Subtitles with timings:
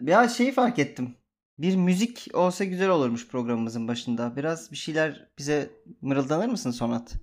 [0.00, 1.16] ya şeyi fark ettim.
[1.58, 4.36] Bir müzik olsa güzel olurmuş programımızın başında.
[4.36, 7.14] Biraz bir şeyler bize mırıldanır mısın Sonat?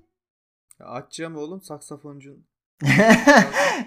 [0.79, 2.47] Ya açacağım oğlum saksafoncun.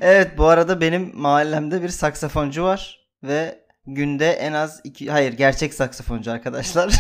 [0.01, 5.75] evet bu arada benim mahallemde bir saksafoncu var ve günde en az iki hayır gerçek
[5.75, 6.95] saksafoncu arkadaşlar.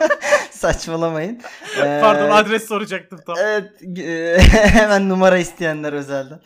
[0.50, 1.40] Saçmalamayın.
[1.78, 3.36] Ee, Pardon adres soracaktım tam.
[3.38, 6.40] Evet e, hemen numara isteyenler özelden.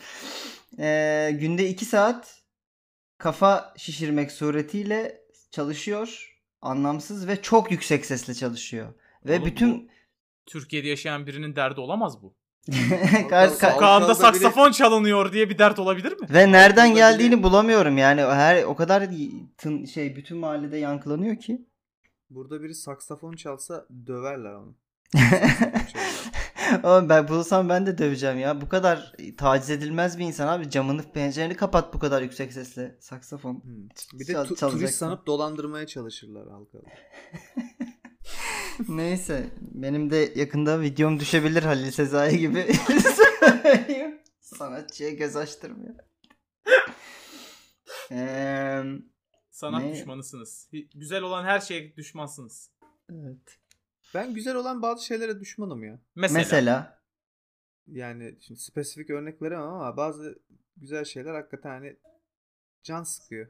[0.79, 2.36] Ee, günde 2 saat
[3.19, 5.21] kafa şişirmek suretiyle
[5.51, 6.33] çalışıyor.
[6.63, 8.95] Anlamsız ve çok yüksek sesle çalışıyor.
[9.27, 9.91] Ve Oğlum bütün
[10.47, 12.35] Türkiye'de yaşayan birinin derdi olamaz bu.
[12.69, 16.27] Ka- ka- Sokağında saksafon çalınıyor diye bir dert olabilir mi?
[16.31, 17.99] ve nereden geldiğini bulamıyorum.
[17.99, 19.09] Yani her o kadar
[19.59, 21.67] tın, şey bütün mahallede yankılanıyor ki.
[22.31, 24.75] Burada biri saksafon çalsa döverler onu.
[26.83, 28.61] Oğlum ben bulsam ben de döveceğim ya.
[28.61, 30.71] Bu kadar taciz edilmez bir insan abi.
[30.71, 32.97] Camını pencereni kapat bu kadar yüksek sesle.
[33.01, 33.55] Saksafon.
[33.65, 33.89] Hmm.
[34.19, 36.79] Bir de Çal- tu- turist sanıp dolandırmaya çalışırlar halka.
[38.89, 42.67] Neyse benim de yakında videom düşebilir Halil Sezai gibi.
[44.41, 45.95] Sanatçıya göz açtırmıyor.
[48.11, 48.85] Eee,
[49.51, 49.93] Sanat Ne?
[49.95, 50.69] düşmanısınız.
[50.95, 52.71] Güzel olan her şeye düşmansınız.
[53.13, 53.59] evet.
[54.17, 55.99] Ben güzel olan bazı şeylere düşmanım ya.
[56.15, 56.39] Mesela.
[56.39, 57.01] Mesela
[57.87, 60.39] Yani şimdi spesifik örnek veremem ama bazı
[60.77, 61.97] güzel şeyler hakikaten hani
[62.83, 63.47] can sıkıyor.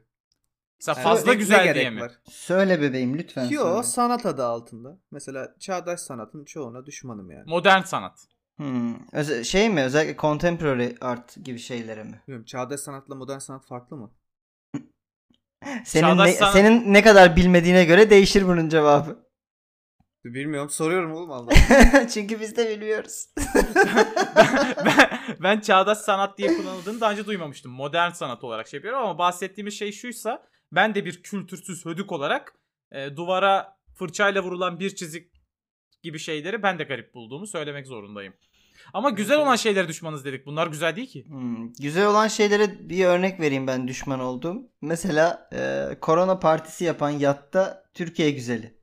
[0.79, 2.01] Mesela Yani fazla güzel diye mi?
[2.01, 2.11] var?
[2.29, 3.83] söyle bebeğim lütfen Yo söyle.
[3.83, 4.99] sanat adı altında.
[5.11, 7.43] Mesela çağdaş sanatın çoğuna düşmanım yani.
[7.49, 8.27] Modern sanat.
[8.57, 8.95] Hmm.
[9.13, 12.21] Öze- şey mi özellikle contemporary art gibi şeylere mi?
[12.27, 14.11] Bilmiyorum çağdaş sanatla modern sanat farklı mı?
[15.85, 19.26] Senin Çağdaş ne, sanat- senin ne kadar bilmediğine göre değişir bunun cevabı.
[20.33, 21.51] Bilmiyorum soruyorum oğlum Allah.
[22.13, 23.25] Çünkü biz de biliyoruz.
[24.85, 25.09] ben,
[25.43, 27.71] ben çağdaş sanat diye kullanıldığını daha önce duymamıştım.
[27.71, 32.55] Modern sanat olarak şey yapıyorum ama bahsettiğimiz şey şuysa ben de bir kültürsüz hödük olarak
[32.91, 35.31] e, duvara fırçayla vurulan bir çizik
[36.03, 38.33] gibi şeyleri ben de garip bulduğumu söylemek zorundayım.
[38.93, 40.45] Ama güzel olan şeylere düşmanız dedik.
[40.45, 41.25] Bunlar güzel değil ki.
[41.27, 44.69] Hmm, Güzel olan şeylere bir örnek vereyim ben düşman olduğum.
[44.81, 48.76] Mesela e, korona partisi yapan yatta Türkiye güzeli.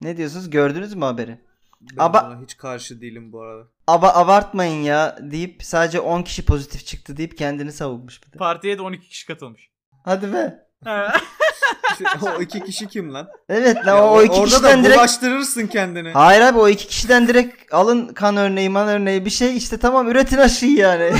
[0.00, 0.50] Ne diyorsunuz?
[0.50, 1.38] Gördünüz mü haberi?
[1.80, 3.68] Ben Aba- buna hiç karşı değilim bu arada.
[3.86, 8.38] Aba abartmayın ya deyip sadece 10 kişi pozitif çıktı deyip kendini savunmuş bir de.
[8.38, 9.70] Partiye de 12 kişi katılmış.
[10.04, 10.66] Hadi be.
[12.36, 13.28] o iki kişi kim lan?
[13.48, 16.10] Evet lan Ya o, o iki orada kişiden da direkt bulaştırırsın kendini.
[16.10, 20.10] Hayır abi o iki kişiden direkt alın kan örneği man örneği bir şey işte tamam
[20.10, 21.12] üretin aşıyı yani.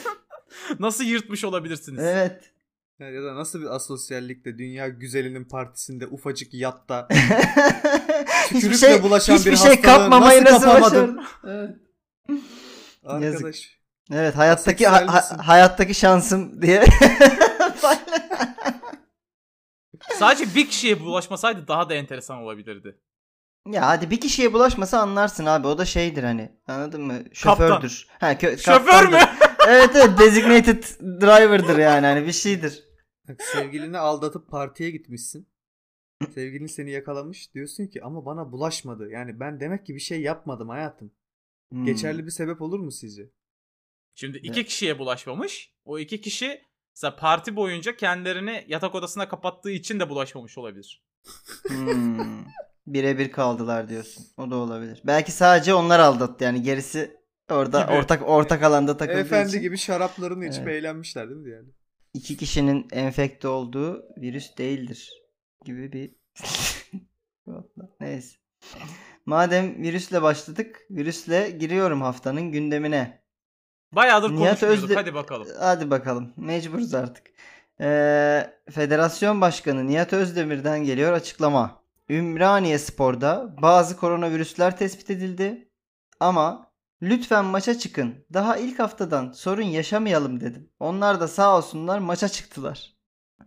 [0.78, 2.04] Nasıl yırtmış olabilirsiniz?
[2.04, 2.49] evet.
[3.00, 7.08] Ya ya da nasıl bir asosyallikte dünya güzelinin partisinde ufacık yatta
[8.44, 11.24] hiçbir tükürükle şey, bulaşan hiçbir bir şey hastalığı kapmamayı nasıl nasıl kapamadın?
[11.44, 11.76] Evet.
[13.04, 13.80] arkadaş.
[14.12, 16.84] Evet hayattaki ha- hayattaki şansım diye.
[20.18, 22.96] Sadece bir kişiye bulaşmasaydı daha da enteresan olabilirdi.
[23.70, 27.14] ya hadi bir kişiye bulaşmasa anlarsın abi o da şeydir hani anladın mı?
[27.32, 28.06] Şofördür.
[28.20, 29.18] Ha, kö- Şoför mü?
[29.68, 32.89] evet evet designated driver'dır yani hani bir şeydir.
[33.38, 35.48] Sevgilini aldatıp partiye gitmişsin.
[36.34, 37.54] Sevgilin seni yakalamış.
[37.54, 39.10] Diyorsun ki ama bana bulaşmadı.
[39.10, 41.12] Yani ben demek ki bir şey yapmadım hayatım.
[41.70, 41.84] Hmm.
[41.84, 43.30] Geçerli bir sebep olur mu sizce?
[44.14, 45.74] Şimdi iki kişiye bulaşmamış.
[45.84, 46.62] O iki kişi
[46.96, 51.04] mesela parti boyunca kendilerini yatak odasına kapattığı için de bulaşmamış olabilir.
[51.68, 52.44] Hmm.
[52.86, 54.26] Birebir kaldılar diyorsun.
[54.36, 55.02] O da olabilir.
[55.06, 57.16] Belki sadece onlar aldattı yani gerisi
[57.50, 57.92] orada Gibi.
[57.92, 59.60] ortak ortak alanda takıldığı Efendi için.
[59.60, 60.74] gibi şaraplarını içip Evet.
[60.74, 61.68] eğlenmişler değil mi yani?
[62.14, 65.12] İki kişinin enfekte olduğu virüs değildir
[65.64, 66.14] gibi bir
[68.00, 68.36] neyse.
[69.26, 73.22] Madem virüsle başladık, virüsle giriyorum haftanın gündemine.
[73.92, 74.62] Bayağıdır Nihat.
[74.62, 75.48] Özde- Hadi bakalım.
[75.58, 76.32] Hadi bakalım.
[76.36, 77.26] Mecburuz artık.
[77.80, 81.82] Ee, Federasyon Başkanı Nihat Özdemir'den geliyor açıklama.
[82.10, 85.68] Ümraniye Spor'da bazı koronavirüsler tespit edildi.
[86.20, 86.69] Ama
[87.02, 88.14] lütfen maça çıkın.
[88.32, 90.70] Daha ilk haftadan sorun yaşamayalım dedim.
[90.80, 92.94] Onlar da sağ olsunlar maça çıktılar.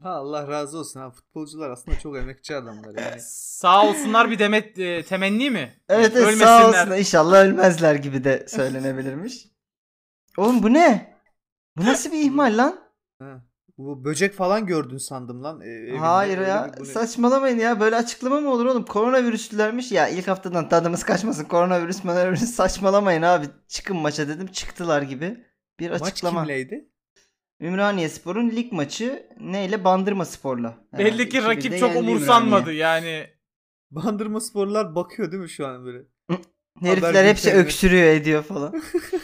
[0.02, 1.00] Ha, Allah razı olsun.
[1.00, 3.22] Ha, futbolcular aslında çok emekçi adamlar yani.
[3.30, 5.74] Sağ olsunlar bir demet e, temenni mi?
[5.90, 6.46] Evet, evet Ölmesinler.
[6.46, 6.92] sağ olsun.
[6.92, 9.48] İnşallah ölmezler gibi de söylenebilirmiş.
[10.38, 11.14] Oğlum bu ne?
[11.78, 12.80] Bu nasıl bir ihmal lan?
[13.20, 13.42] Ha.
[13.78, 15.62] Bu böcek falan gördün sandım lan.
[15.62, 15.98] e.
[15.98, 16.88] Hayır ya bir- bu ne?
[16.88, 22.40] saçmalamayın ya böyle açıklama mı olur oğlum koronavirüslülermiş ya ilk haftadan tadımız kaçmasın koronavirüs koronavirüs
[22.44, 25.46] saçmalamayın abi çıkın maça dedim çıktılar gibi
[25.80, 26.42] bir Maç açıklama.
[26.42, 26.90] kimleydi?
[27.62, 30.78] Ümraniye Spor'un lig maçı neyle Bandırma Spor'la.
[30.94, 32.82] Belli Herhalde ki 2-1'de rakip çok umursanmadı Ümraniye.
[32.82, 33.28] yani.
[33.92, 36.00] Bandırma sporlar bakıyor değil mi şu an böyle?
[36.82, 38.82] Herifler hepsi öksürüyor ediyor falan.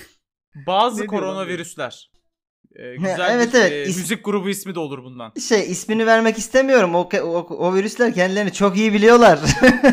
[0.68, 2.12] Bazı koronavirüsler
[2.76, 3.88] Ee, güzel Evet, bir evet.
[3.88, 5.34] e, müzik grubu ismi de olur bundan.
[5.50, 6.96] Şey ismini vermek istemiyorum.
[6.96, 9.40] O, o, o virüsler kendilerini çok iyi biliyorlar.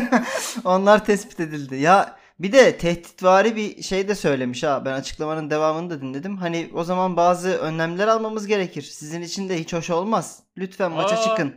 [0.65, 1.75] Onlar tespit edildi.
[1.75, 4.81] Ya bir de tehditvari bir şey de söylemiş ha.
[4.85, 6.37] Ben açıklamanın devamını da dinledim.
[6.37, 8.81] Hani o zaman bazı önlemler almamız gerekir.
[8.81, 10.43] Sizin için de hiç hoş olmaz.
[10.57, 11.23] Lütfen maça Aa.
[11.23, 11.55] çıkın.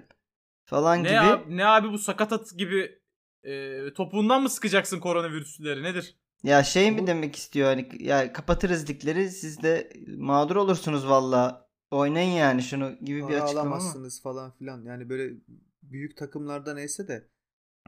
[0.64, 1.18] Falan Ne gibi.
[1.18, 2.98] abi, ne abi bu sakatat gibi
[3.44, 6.16] e, topuğundan mı sıkacaksın koronavirüsleri nedir?
[6.44, 11.70] Ya şey mi demek istiyor hani ya kapatırız ligleri siz de mağdur olursunuz valla.
[11.90, 13.74] Oynayın yani şunu gibi bir Para açıklama ama.
[13.74, 14.84] alamazsınız falan filan.
[14.84, 15.34] Yani böyle
[15.82, 17.28] büyük takımlarda neyse de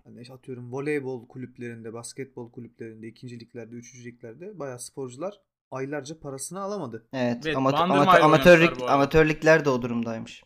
[0.04, 5.40] hani işte atıyorum voleybol kulüplerinde, basketbol kulüplerinde, ikinci liglerde, üçüncü liglerde bayağı sporcular
[5.70, 7.06] aylarca parasını alamadı.
[7.12, 10.42] Evet, Evet, amatör, ile amatörlük, amatörlükler de o durumdaymış.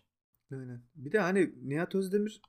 [0.53, 0.83] Aynen.
[0.95, 2.41] Bir de hani Nihat Özdemir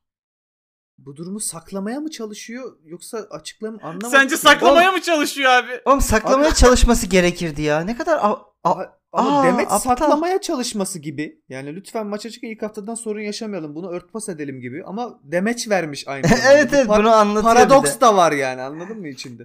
[0.98, 4.10] bu durumu saklamaya mı çalışıyor yoksa açıklama anlamadım.
[4.10, 5.72] Sence saklamaya mı çalışıyor abi?
[5.86, 7.80] Oğlum saklamaya çalışması gerekirdi ya.
[7.80, 9.80] Ne kadar a- a- Ama- Aa, demet aptal.
[9.80, 11.42] saklamaya çalışması gibi.
[11.50, 13.76] Yani lütfen maça çıkın ilk haftadan sorun yaşamayalım.
[13.76, 14.84] Bunu örtbas edelim gibi.
[14.86, 16.52] Ama demeç vermiş aynı zamanda.
[16.54, 18.02] evet Bir evet par- bunu anlatıyor bir Paradoks de.
[18.02, 19.44] da var yani anladın mı içinde?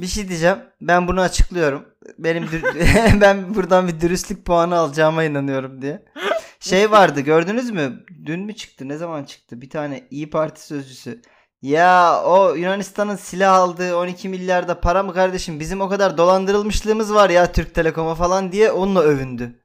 [0.00, 0.58] Bir şey diyeceğim.
[0.80, 1.84] Ben bunu açıklıyorum.
[2.18, 2.48] Benim
[3.20, 6.04] ben buradan bir dürüstlük puanı alacağıma inanıyorum diye.
[6.62, 8.04] Şey vardı gördünüz mü?
[8.26, 8.88] Dün mü çıktı?
[8.88, 9.60] Ne zaman çıktı?
[9.60, 11.22] Bir tane İyi Parti sözcüsü.
[11.62, 15.60] Ya o Yunanistan'ın silah aldığı 12 milyarda para mı kardeşim?
[15.60, 19.62] Bizim o kadar dolandırılmışlığımız var ya Türk Telekom'a falan diye onunla övündü.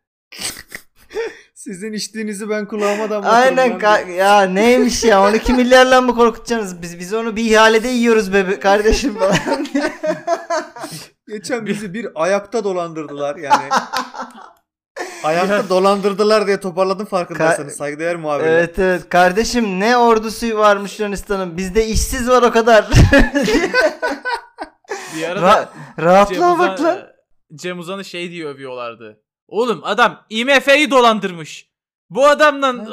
[1.53, 6.81] Sizin içtiğinizi ben kulağıma da Aynen ka- ya neymiş ya 12 milyarla mı korkutacaksınız?
[6.81, 9.67] Biz biz onu bir ihalede yiyoruz bebe kardeşim falan.
[11.27, 13.69] Geçen bizi bir ayakta dolandırdılar yani.
[15.23, 17.73] ayakta dolandırdılar diye toparladım farkındaysanız.
[17.73, 18.51] Ka- Saygıdeğer muhabirler.
[18.51, 22.87] Evet evet kardeşim ne ordusu varmış Yunanistan'ın bizde işsiz var o kadar.
[25.15, 26.99] Bir ara Ra- Cem, bak lan.
[27.55, 29.21] Cem Uzan'ı şey diye övüyorlardı.
[29.47, 31.67] Oğlum adam IMF'yi dolandırmış.
[32.09, 32.87] Bu adamdan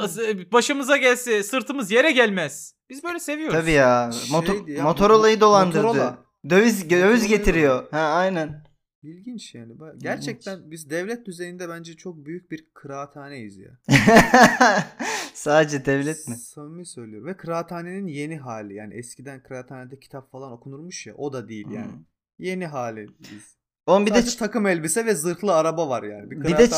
[0.53, 2.75] başımıza gelse sırtımız yere gelmez.
[2.91, 3.59] Biz böyle seviyoruz.
[3.61, 4.11] Tabii ya.
[4.31, 5.83] Moto- Şeydi ya, Motorola'yı Mo- dolandırdı.
[5.87, 6.19] Motorola.
[6.51, 7.85] Döviz döviz getiriyor.
[7.91, 8.65] Ha aynen.
[9.05, 9.73] İlginç yani.
[9.73, 13.71] Ba- Gerçekten biz devlet düzeyinde bence çok büyük bir kıraathaneyiz ya.
[15.35, 16.37] Sadece devlet mi?
[16.37, 17.27] Samimi söylüyorum.
[17.29, 18.75] Ve kıraathanenin yeni hali.
[18.75, 21.15] Yani eskiden kıraathanede kitap falan okunurmuş ya.
[21.15, 21.93] O da değil yani.
[21.93, 22.05] Hmm.
[22.39, 23.57] Yeni hali biz.
[23.87, 26.31] Oğlum bir de Sadece takım elbise ve zırhlı araba var yani.
[26.31, 26.71] Bir, Bir de-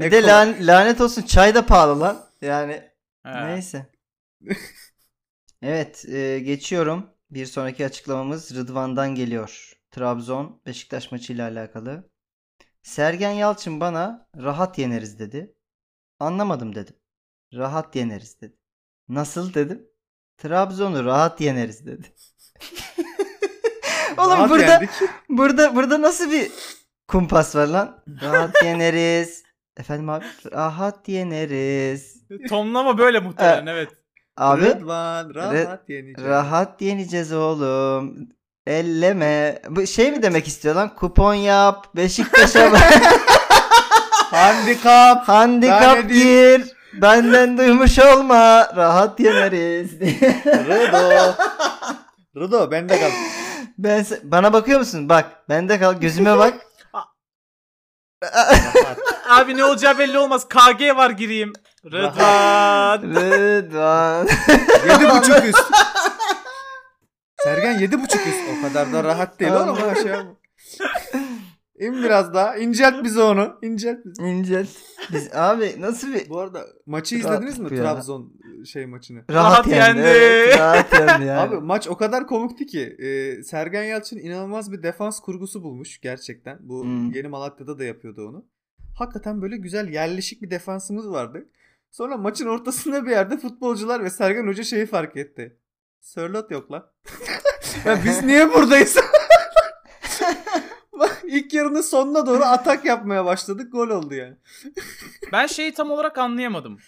[0.00, 2.24] bir de lan- lanet olsun çay da pahalı lan.
[2.40, 2.82] Yani
[3.22, 3.46] He.
[3.46, 3.86] Neyse.
[5.62, 7.06] evet e, geçiyorum.
[7.30, 9.75] Bir sonraki açıklamamız Rıdvan'dan geliyor.
[9.96, 12.10] Trabzon Beşiktaş maçıyla alakalı.
[12.82, 15.54] Sergen Yalçın bana rahat yeneriz dedi.
[16.20, 16.96] Anlamadım dedim.
[17.54, 18.56] Rahat yeneriz dedi.
[19.08, 19.88] Nasıl dedim.
[20.38, 22.06] Trabzon'u rahat yeneriz dedi.
[24.18, 24.90] Oğlum Rahat burada yendik.
[25.28, 26.50] burada burada nasıl bir
[27.08, 28.02] kumpas var lan?
[28.22, 29.44] Rahat yeneriz.
[29.76, 32.24] Efendim abi rahat yeneriz.
[32.48, 33.90] Tonlama böyle muhtemelen evet.
[34.36, 36.30] Abi Rıdvan rahat yeneceğiz.
[36.30, 38.35] Rahat yeneceğiz oğlum.
[38.66, 39.58] Elleme.
[39.70, 40.94] Bu şey mi demek istiyor lan?
[40.94, 41.86] Kupon yap.
[41.96, 42.72] Beşiktaş'a.
[44.30, 45.28] Handikap.
[45.28, 46.62] Handikap gir.
[46.92, 48.68] Benden duymuş olma.
[48.76, 49.92] Rahat yeneriz.
[50.46, 51.34] Rıdo.
[52.36, 53.10] Rıdo bende kal.
[53.78, 55.08] ben se- bana bakıyor musun?
[55.08, 55.48] Bak.
[55.48, 55.92] Bende kal.
[55.94, 56.54] Gözüme bak.
[59.30, 60.48] Abi ne olacağı belli olmaz.
[60.48, 61.52] KG var gireyim.
[61.92, 63.02] Rıdvan.
[63.02, 64.28] Rıdvan.
[64.88, 65.64] Yedi buçuk üst.
[67.46, 68.40] Sergen yedi buçuk üst.
[68.58, 70.12] O kadar da rahat değil oğlum ha şey.
[71.78, 72.56] İn biraz daha.
[72.56, 73.58] İncelt bize onu.
[73.62, 74.22] İncelt bizi.
[74.22, 74.66] İncel.
[75.12, 77.82] Biz abi nasıl bir Bu arada maçı Rahat izlediniz mi ya.
[77.82, 78.32] Trabzon
[78.64, 79.24] şey maçını?
[79.30, 79.98] rahat, Rahat yendi.
[79.98, 80.00] yendi.
[80.00, 81.40] Evet, rahat yendi yani.
[81.40, 86.58] Abi maç o kadar komikti ki e, Sergen Yalçın inanılmaz bir defans kurgusu bulmuş gerçekten.
[86.60, 87.10] Bu Hmm.
[87.12, 88.46] yeni Malatya'da da yapıyordu onu.
[88.98, 91.48] Hakikaten böyle güzel yerleşik bir defansımız vardı.
[91.90, 95.56] Sonra maçın ortasında bir yerde futbolcular ve Sergen Hoca şeyi fark etti.
[96.00, 96.90] Sörlot yok lan.
[97.84, 98.96] ya biz niye buradayız?
[100.92, 103.72] Bak ilk yarının sonuna doğru atak yapmaya başladık.
[103.72, 104.36] Gol oldu yani.
[105.32, 106.78] Ben şeyi tam olarak anlayamadım.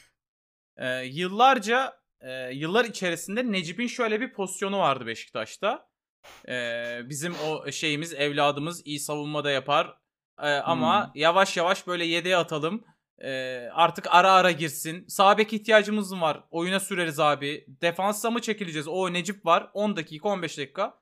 [0.77, 5.88] Ee, yıllarca e, yıllar içerisinde Necip'in şöyle bir pozisyonu vardı Beşiktaş'ta.
[6.49, 9.99] Ee, bizim o şeyimiz evladımız iyi savunmada yapar.
[10.43, 11.11] Ee, ama Hmm.
[11.15, 12.85] yavaş yavaş böyle yedeğe atalım.
[13.25, 15.05] Ee, artık ara ara girsin.
[15.09, 16.45] Sağ bek ihtiyacımız var.
[16.51, 17.67] Oyuna süreriz abi.
[17.83, 18.89] Defansa mı çekileceğiz?
[18.89, 19.71] O Necip var.
[19.75, 20.95] 10 dakika 15 dakika.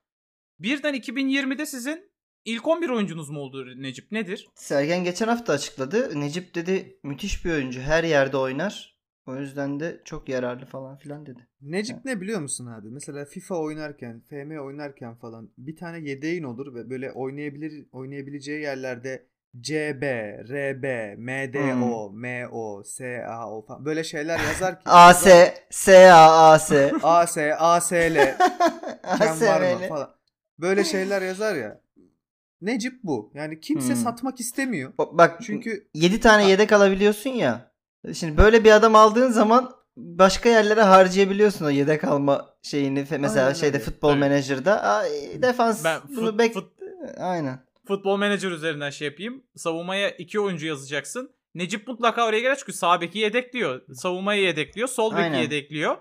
[0.59, 2.11] Birden 2020'de sizin
[2.45, 4.13] ilk 11 oyuncunuz mu oldu Necip?
[4.13, 4.49] Nedir?
[4.55, 6.21] Sergen geçen hafta açıkladı.
[6.21, 7.81] Necip dedi müthiş bir oyuncu.
[7.81, 8.97] Her yerde oynar.
[9.27, 11.49] O yüzden de çok yararlı falan filan dedi.
[11.61, 12.89] Necip ne biliyor musun abi?
[12.91, 19.27] Mesela FIFA oynarken, FM oynarken falan bir tane yedeğin olur ve böyle oynayabilir oynayabileceği yerlerde
[19.61, 20.03] CB,
[20.49, 20.85] RB,
[21.19, 24.83] MDO, MO, SAO falan böyle şeyler yazar ki.
[24.91, 25.27] AS,
[25.71, 26.13] SA,
[26.53, 26.73] AS.
[27.03, 28.15] AS, ASL,
[29.19, 29.89] Ken var mı ASML.
[29.89, 30.15] falan.
[30.59, 31.81] Böyle şeyler yazar ya.
[32.63, 33.31] Necip bu.
[33.35, 33.97] Yani kimse Hmm.
[34.03, 34.93] satmak istemiyor.
[34.99, 37.71] O- Bak Çünkü 7 tane yedek alabiliyorsun ya.
[38.15, 43.07] Şimdi böyle bir adam aldığın zaman başka yerlere harcayabiliyorsun o yedek alma şeyini.
[43.19, 43.85] Mesela Aynen şeyde öyle.
[43.85, 44.21] futbol Tabii.
[44.21, 45.05] menajerda Aa,
[45.43, 46.73] defans Ben bunu fut- bek fut-
[47.19, 47.59] aynen.
[47.89, 49.43] Futbol menajer üzerinden şey yapayım.
[49.57, 51.31] Savunmaya iki oyuncu yazacaksın.
[51.55, 53.83] Necip mutlaka oraya girer çünkü sağ beki yedekliyor.
[53.95, 54.89] Savunmayı yedekliyor.
[54.89, 55.39] Sol beki Aynen.
[55.43, 55.97] yedekliyor.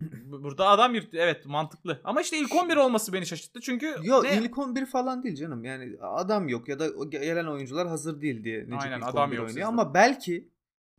[0.00, 2.00] Bu- Burada adam yürüt evet mantıklı.
[2.04, 3.60] Ama işte ilk 11 olması beni şaşırttı.
[3.60, 5.64] Çünkü Yok ne- ilk 11 falan değil canım.
[5.64, 9.36] Yani adam yok ya da gelen oyuncular hazır değil diye Necip Aynen, ilk adam 11
[9.36, 9.48] yok oynuyor.
[9.48, 9.64] sizde.
[9.64, 10.48] Ama belki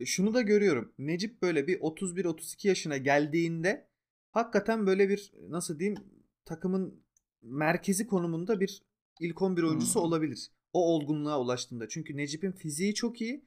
[0.04, 0.92] şunu da görüyorum.
[0.98, 3.86] Necip böyle bir 31-32 yaşına geldiğinde
[4.30, 6.00] hakikaten böyle bir nasıl diyeyim
[6.44, 7.04] takımın
[7.42, 8.82] merkezi konumunda bir
[9.20, 10.02] ilk 11 oyuncusu Hmm.
[10.06, 10.50] olabilir.
[10.72, 11.88] O olgunluğa ulaştığında.
[11.88, 13.44] Çünkü Necip'in fiziği çok iyi.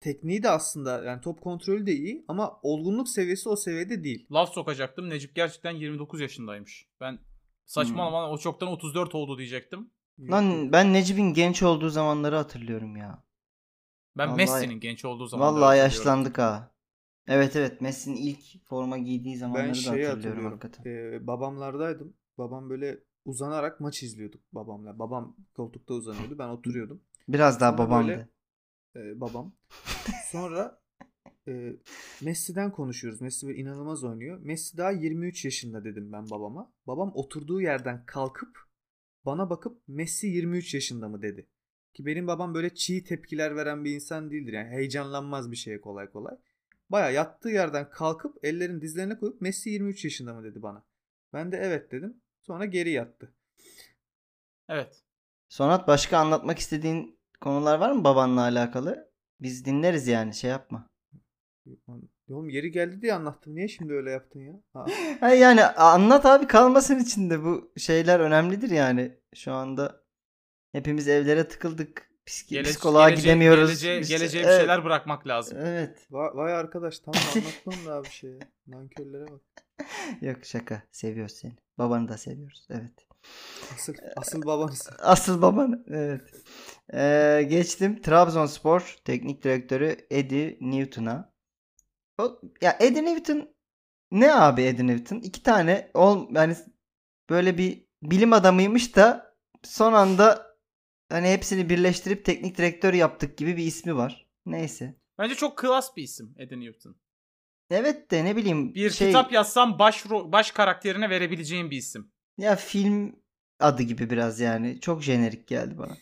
[0.00, 4.26] Tekniği de aslında yani top kontrolü de iyi ama olgunluk seviyesi o seviyede değil.
[4.32, 5.10] laf sokacaktım.
[5.10, 6.86] Necip gerçekten 29 yaşındaymış.
[7.00, 7.18] Ben
[7.66, 9.90] saçmalama o çoktan 34 oldu diyecektim.
[10.20, 13.24] Lan ben Necip'in genç olduğu zamanları hatırlıyorum ya.
[14.18, 15.54] Ben Vallahi- Messi'nin genç olduğu zaman.
[15.54, 16.72] Vallahi yaşlandık ha.
[17.26, 20.58] Evet evet Messi'nin ilk forma giydiği zamanları Ben da şeyi hatırlıyorum, hatırlıyorum.
[20.62, 20.90] hakikaten.
[20.90, 22.14] Ee, babamlardaydım.
[22.38, 24.98] Babam böyle uzanarak maç izliyorduk babamla.
[24.98, 26.38] Babam koltukta uzanıyordu.
[26.38, 27.02] Ben oturuyordum.
[27.28, 28.08] Biraz daha Sonra babamdı.
[28.08, 28.28] böyle-
[28.96, 29.52] Ee, babam.
[30.30, 30.80] Sonra
[31.48, 31.72] e,
[32.22, 33.20] Messi'den konuşuyoruz.
[33.20, 34.38] Messi böyle inanılmaz oynuyor.
[34.42, 36.72] Messi daha 23 yaşında dedim ben babama.
[36.86, 38.58] Babam oturduğu yerden kalkıp
[39.26, 41.46] bana bakıp Messi 23 yaşında mı dedi.
[41.94, 44.52] Ki benim babam böyle çiğ tepkiler veren bir insan değildir.
[44.52, 46.34] Yani heyecanlanmaz bir şeye kolay kolay.
[46.90, 50.84] Baya yattığı yerden kalkıp ellerini dizlerine koyup Messi 23 yaşında mı dedi bana.
[51.32, 52.16] Ben de evet dedim.
[52.42, 53.32] Sonra geri yattı.
[54.68, 55.02] Evet.
[55.48, 59.10] Sonat başka anlatmak istediğin konular var mı babanla alakalı?
[59.40, 60.90] Biz dinleriz yani şey yapma.
[62.30, 63.54] Oğlum yeri geldi diye anlattım.
[63.56, 64.60] Niye şimdi öyle yaptın ya?
[65.20, 69.18] Ha yani anlat abi kalmasın içinde bu şeyler önemlidir yani.
[69.34, 70.02] Şu anda
[70.72, 72.10] hepimiz evlere tıkıldık.
[72.26, 73.68] Psik- Gele- psikoloğa gelece- gidemiyoruz.
[73.68, 75.58] Geleceğe, İşte, geleceğe evet, bir şeyler bırakmak lazım.
[75.60, 76.06] Evet.
[76.10, 78.38] Vay, vay arkadaş tam da anlatmam daha bir şey.
[78.66, 79.40] Nankörlere bak.
[80.20, 80.82] Yok şaka.
[80.92, 81.56] Seviyoruz seni.
[81.78, 82.66] Babanı da seviyoruz.
[82.70, 83.06] Evet.
[83.74, 84.90] Asıl, asıl babanız.
[84.98, 85.84] Asıl baban.
[85.88, 86.30] Evet.
[86.94, 88.02] Ee, geçtim.
[88.02, 91.32] Trabzonspor teknik direktörü Eddie Newton'a.
[92.18, 93.54] O, ya Eddie Newton
[94.10, 95.16] ne abi Eddie Newton?
[95.16, 96.56] İki tane ol yani
[97.30, 100.56] böyle bir bilim adamıymış da son anda
[101.08, 104.26] hani hepsini birleştirip teknik direktör yaptık gibi bir ismi var.
[104.46, 104.96] Neyse.
[105.18, 106.96] Bence çok klas bir isim Eddie Newton.
[107.72, 112.10] Evet de ne bileyim Bir şey kitap yazsam baş baş karakterine verebileceğim bir isim.
[112.38, 113.16] ya film
[113.60, 114.80] adı gibi biraz yani.
[114.80, 115.96] Çok jenerik geldi bana.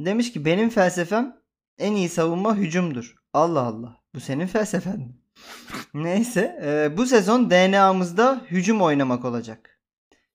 [0.00, 1.36] Demiş ki benim felsefem
[1.78, 3.14] en iyi savunma hücumdur.
[3.32, 3.96] Allah Allah.
[4.14, 5.16] Bu senin felsefen mi?
[5.94, 6.60] Neyse.
[6.64, 9.80] e, bu sezon DNA'mızda hücum oynamak olacak.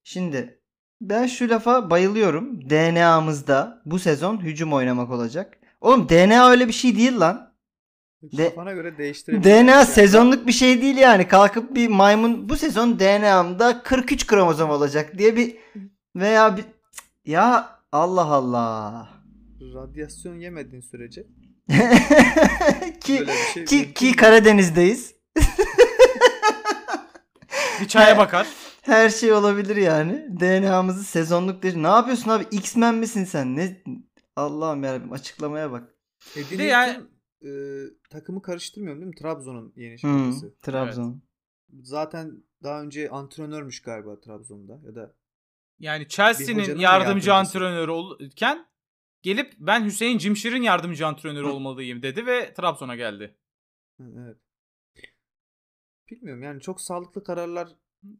[0.03, 0.61] Şimdi
[1.01, 2.69] ben şu lafa bayılıyorum.
[2.69, 5.57] DNA'mızda bu sezon hücum oynamak olacak.
[5.81, 7.50] Oğlum DNA öyle bir şey değil lan.
[8.24, 9.50] De- Kafana göre değiştirebilirsin.
[9.50, 9.86] DNA Yani.
[9.86, 11.28] sezonluk bir şey değil yani.
[11.28, 15.56] Kalkıp bir maymun bu sezon DNA'mda 43 kromozom olacak diye bir
[16.16, 16.66] veya bir
[17.25, 19.10] ya Allah Allah.
[19.75, 21.24] Radyasyon yemediğin sürece
[23.01, 24.16] ki şey ki ki.
[24.16, 25.16] Karadeniz'deyiz.
[27.82, 28.48] Bir çaya bakar.
[28.82, 30.28] Her şey olabilir yani.
[30.40, 31.75] DNA'mızı sezonluk değil.
[31.78, 32.44] Ne yapıyorsun abi?
[32.51, 33.56] X-Men misin sen?
[33.58, 33.82] Ne
[34.36, 35.84] Allah'ım yarabbim açıklamaya bak.
[36.36, 36.98] Eddie de yani-
[37.45, 37.51] e,
[38.10, 39.15] takımı karıştırmıyorum değil mi?
[39.15, 40.55] Trabzon'un yeni Hmm, şarkısı.
[40.62, 41.21] Trabzon.
[41.81, 45.15] Zaten daha önce antrenörmüş galiba Trabzon'da ya da
[45.79, 48.65] Yani Chelsea'nin yardımcı antrenörü olurken
[49.21, 53.36] gelip ben Hüseyin Cimşir'in yardımcı antrenörü olmalıyım dedi ve Trabzon'a geldi.
[54.00, 54.38] Hı, evet.
[56.12, 57.69] Bilmiyorum yani çok sağlıklı kararlar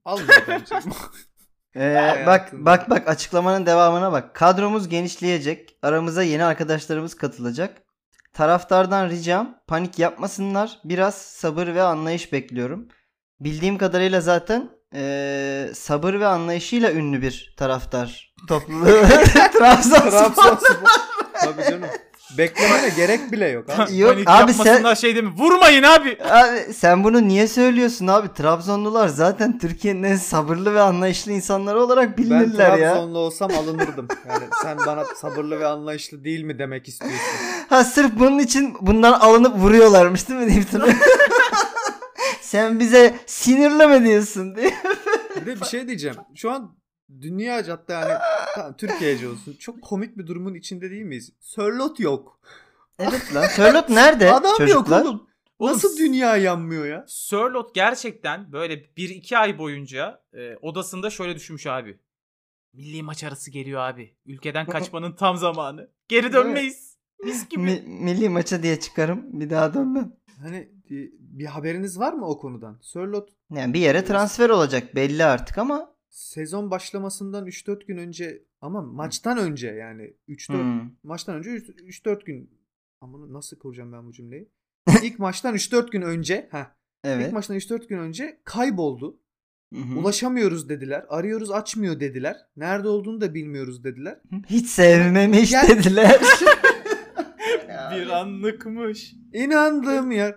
[0.06, 0.76] almıyor bence.
[1.76, 4.36] Ee, bak bak bak açıklamanın devamına bak.
[4.36, 5.78] Kadromuz genişleyecek.
[5.82, 7.84] Aramıza yeni arkadaşlarımız katılacak.
[8.34, 10.80] Taraftardan ricam panik yapmasınlar.
[10.84, 12.88] Biraz sabır ve anlayış bekliyorum.
[13.40, 18.86] Bildiğim kadarıyla zaten ee, sabır ve anlayışıyla ünlü bir taraftar topluluğu
[19.54, 20.12] Trabzonspor.
[20.12, 20.90] Trabzonspor.
[21.34, 21.90] Tabii canım.
[22.38, 23.98] Beklemene gerek bile yok abi.
[23.98, 25.34] Yok Panik abi sen yapmasınlar şey değil mi?
[25.38, 26.18] Vurmayın abi.
[26.24, 28.34] abi sen bunu niye söylüyorsun abi?
[28.34, 32.94] Trabzonlular zaten Türkiye'nin en sabırlı ve anlayışlı insanları olarak Ben bilinirler ya.
[32.94, 34.08] Trabzonlu olsam alınırdım.
[34.30, 37.20] Yani sen bana sabırlı ve anlayışlı değil mi demek istiyorsun?
[37.72, 40.88] Ha sırf bunun için bundan alınıp vuruyorlarmış değil mi Newton'u?
[42.42, 44.74] Sen bize sinirleme diyorsun diye.
[45.36, 46.18] Bir de bir şey diyeceğim.
[46.36, 46.76] Şu an
[47.22, 48.20] dünyaca hatta yani
[48.56, 49.56] tamam, Türkiye'ce olsun.
[49.60, 51.32] Çok komik bir durumun içinde değil miyiz?
[51.40, 52.40] Sörlot yok.
[53.00, 53.48] Evet lan.
[53.48, 54.34] Sörlot nerede?
[54.34, 54.98] Adam çocuklar?
[54.98, 55.28] yok oğlum.
[55.60, 57.06] Oğlum, Nasıl dünya yanmıyor ya?
[57.08, 62.00] Sörlot gerçekten böyle 1-2 ay boyunca e, odasında şöyle düşünmüş abi.
[62.74, 64.16] Milli maç arası geliyor abi.
[64.26, 65.90] Ülkeden kaçmanın tam zamanı.
[66.08, 66.91] Geri dönmeyiz.
[67.24, 67.62] Mis gibi.
[67.62, 69.40] Mi- milli maça diye çıkarım.
[69.40, 70.14] Bir daha dönmem.
[70.42, 70.58] Hani
[70.92, 72.78] e, bir haberiniz var mı o konudan?
[72.82, 78.82] Sörlot Yani bir yere transfer olacak belli artık ama sezon başlamasından 3-4 gün önce ama
[78.82, 80.92] maçtan önce yani 3-4 hmm.
[81.04, 82.50] maçtan önce 3-4 gün
[83.02, 84.50] ama nasıl kuracağım ben bu cümleyi?
[85.04, 86.66] İlk maçtan 3-4 gün önce heh,
[87.04, 87.28] evet.
[87.28, 89.20] ilk maçtan 3-4 gün önce kayboldu.
[89.74, 90.00] Hı hı.
[90.00, 91.06] Ulaşamıyoruz dediler.
[91.10, 92.38] Arıyoruz açmıyor dediler.
[92.58, 94.22] Nerede olduğunu da bilmiyoruz dediler.
[94.50, 96.22] Hiç sevmemiş Gel- dediler.
[97.92, 99.14] bir anlıkmış.
[99.34, 100.36] İnandığım yer.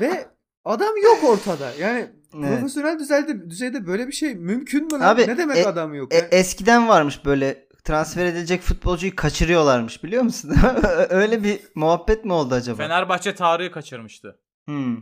[0.00, 0.28] Ve
[0.64, 1.70] adam yok ortada.
[1.80, 2.48] Yani Evet.
[2.48, 5.04] profesyonel düzeyde, düzeyde böyle bir şey mümkün mü?
[5.04, 6.14] Abi, ne demek e- adam yok?
[6.14, 10.52] E, eskiden varmış böyle transfer edilecek futbolcuyu kaçırıyorlarmış biliyor musun?
[11.10, 12.76] Öyle bir muhabbet mi oldu acaba?
[12.76, 14.40] Fenerbahçe Tarık'ı kaçırmıştı.
[14.66, 14.96] Hmm.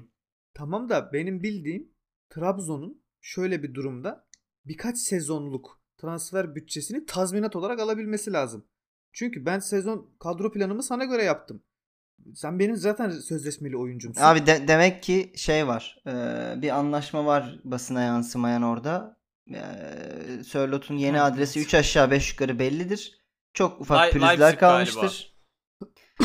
[0.55, 1.89] Tamam da benim bildiğim
[2.31, 4.27] Trabzon'un şöyle bir durumda
[4.65, 8.67] birkaç sezonluk transfer bütçesini tazminat olarak alabilmesi lazım.
[9.13, 11.63] Çünkü ben sezon kadro planımı sana göre yaptım.
[12.35, 14.23] Sen benim zaten sözleşmeli oyuncumsun.
[14.23, 15.97] Abi de- demek ki şey var.
[16.07, 16.13] e,
[16.63, 19.17] bir anlaşma var basına yansımayan orada.
[19.55, 19.61] E,
[20.45, 21.67] Sörlot'un yeni Ha, adresi evet.
[21.69, 23.19] 3 aşağı 5 yukarı bellidir.
[23.55, 25.37] Çok ufak Lei- pürüzler Leipzig kalmıştır.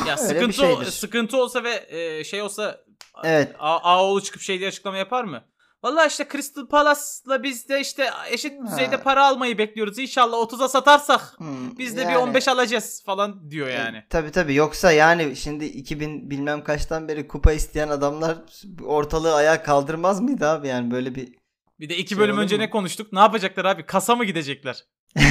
[0.08, 2.82] Ya sıkıntı sıkıntı olsa ve e, şey olsa
[3.24, 3.56] Evet.
[3.60, 5.44] A- Ağoğlu çıkıp şey diye açıklama yapar mı?
[5.84, 8.72] Vallahi işte Crystal Palace'la biz de işte eşit Ha.
[8.72, 10.00] düzeyde para almayı bekliyoruz.
[10.00, 13.98] İnşallah 30'a satarsak Hmm, biz de yani- bir 15 alacağız falan diyor yani.
[13.98, 18.38] E, tabii tabii yoksa yani şimdi 2000 bilmem kaçtan beri kupa isteyen adamlar
[18.86, 21.36] ortalığı ayağa kaldırmaz mıydı abi yani böyle bir
[21.80, 22.62] Bir de iki Şey bölüm önce mu?
[22.62, 23.14] ne konuştuk?
[23.14, 23.86] Ne yapacaklar abi?
[23.86, 24.84] Kasa mı gidecekler?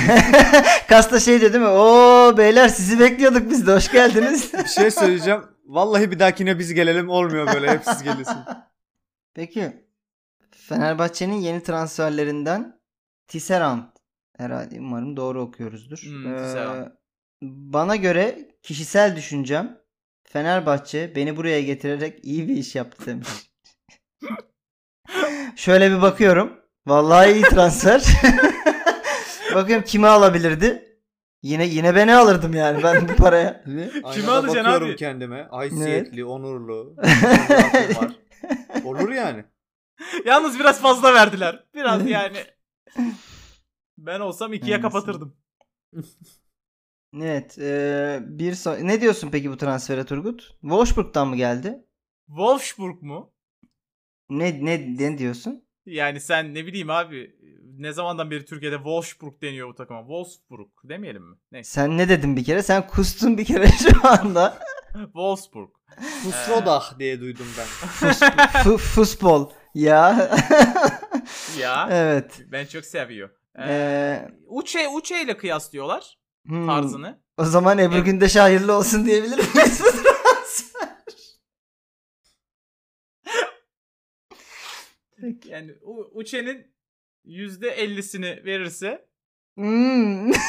[0.88, 1.71] Kasta şey dedi değil mi?
[1.71, 4.52] Oo beyler sizi bekliyorduk biz de hoş geldiniz.
[4.64, 5.42] bir şey söyleyeceğim.
[5.66, 8.37] Vallahi bir dahakine biz gelelim olmuyor böyle hep siz geliyorsun.
[9.35, 9.89] Peki
[10.69, 12.81] Fenerbahçe'nin yeni transferlerinden
[13.29, 13.83] Tisserand
[14.37, 15.99] herhalde umarım doğru okuyoruzdur.
[15.99, 16.87] Hmm, Tisserand.
[17.42, 19.81] bana göre kişisel düşüncem
[20.25, 23.29] Fenerbahçe beni buraya getirerek iyi bir iş yaptı demiş.
[25.57, 26.61] Şöyle bir bakıyorum.
[26.87, 28.05] Vallahi iyi transfer.
[29.55, 30.99] bakıyorum kimi alabilirdi?
[31.42, 33.64] Yine yine beni alırdım yani ben bu paraya.
[33.66, 34.96] Aynada alacaksın bakıyorum abi?
[34.96, 35.46] kendime.
[35.51, 36.96] Haysiyetli, onurlu.
[37.96, 38.12] var.
[38.85, 39.44] Olur yani.
[40.25, 41.65] Yalnız biraz fazla verdiler.
[41.75, 42.39] Biraz yani.
[43.99, 44.81] Ben olsam ikiye Neyse.
[44.81, 45.37] kapatırdım.
[47.23, 47.59] Evet.
[47.59, 50.51] eee, bir so- ne diyorsun peki bu transfere Turgut?
[50.61, 51.85] Wolfsburg'dan mı geldi?
[52.29, 53.33] Wolfsburg mu?
[54.31, 55.65] Ne ne ne diyorsun?
[55.87, 57.37] Yani sen ne bileyim abi
[57.81, 60.01] ne zamandan beri Türkiye'de Wolfsburg deniyor bu takıma?
[60.01, 61.37] Wolfsburg demeyelim mi?
[61.53, 61.71] Neyse.
[61.71, 62.62] Sen ne dedin bir kere?
[62.62, 64.59] Sen kustun bir kere şu anda.
[64.93, 65.71] Wolfsburg.
[66.23, 67.66] Fusrodah diye duydum ben.
[68.64, 69.51] Fu- Futbol.
[69.75, 70.31] Ya.
[71.59, 72.40] Ya evet.
[72.53, 73.31] ben çok seviyor.
[73.59, 76.66] Ee, Ee, Uçe Uçe ile kıyaslıyorlar hmm.
[76.66, 77.23] tarzını.
[77.38, 78.07] O zaman Ebru Evet.
[78.07, 79.83] Gündeş hayırlı olsun diyebilir miyiz?
[85.45, 85.75] Yani
[86.12, 86.75] Uçe'nin
[87.26, 89.11] %50'sini verirse
[89.56, 90.30] Hmm.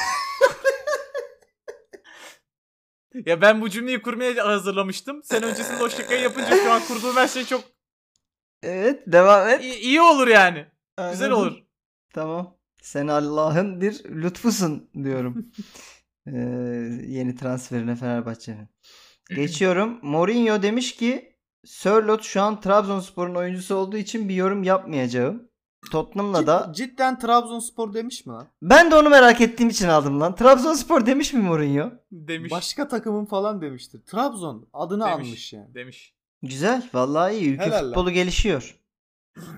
[3.25, 5.23] ya ben bu cümleyi kurmaya hazırlamıştım.
[5.23, 7.63] Sen öncesinde o şakayı yapınca şu an kurduğum her şey çok
[8.63, 9.63] evet devam et.
[9.63, 10.65] iyi, iyi olur yani.
[11.11, 11.33] Güzel Anladım.
[11.53, 11.57] olur.
[12.13, 12.57] Tamam.
[12.81, 15.51] Sen Allah'ın bir lütfusun diyorum.
[16.27, 16.37] Ee,
[17.07, 18.69] yeni transferine Fenerbahçe'nin.
[19.35, 19.99] Geçiyorum.
[20.01, 25.50] Mourinho demiş ki Sörloth şu an Trabzonspor'un oyuncusu olduğu için bir yorum yapmayacağım.
[25.91, 28.47] Tottenham'la da Cid- cidden Trabzonspor demiş mi lan?
[28.61, 30.35] ben de onu merak ettiğim için aldım lan.
[30.35, 31.91] Trabzonspor demiş mi Mourinho?
[32.11, 32.51] Demiş.
[32.51, 34.01] Başka takımın falan demiştir.
[34.05, 35.13] Trabzon adını Demiş.
[35.27, 35.73] almış yani.
[35.75, 36.13] Demiş.
[36.43, 36.89] Güzel.
[36.93, 37.53] Vallahi iyi.
[37.53, 37.85] Ülke Helal lan.
[37.85, 38.75] futbolu gelişiyor.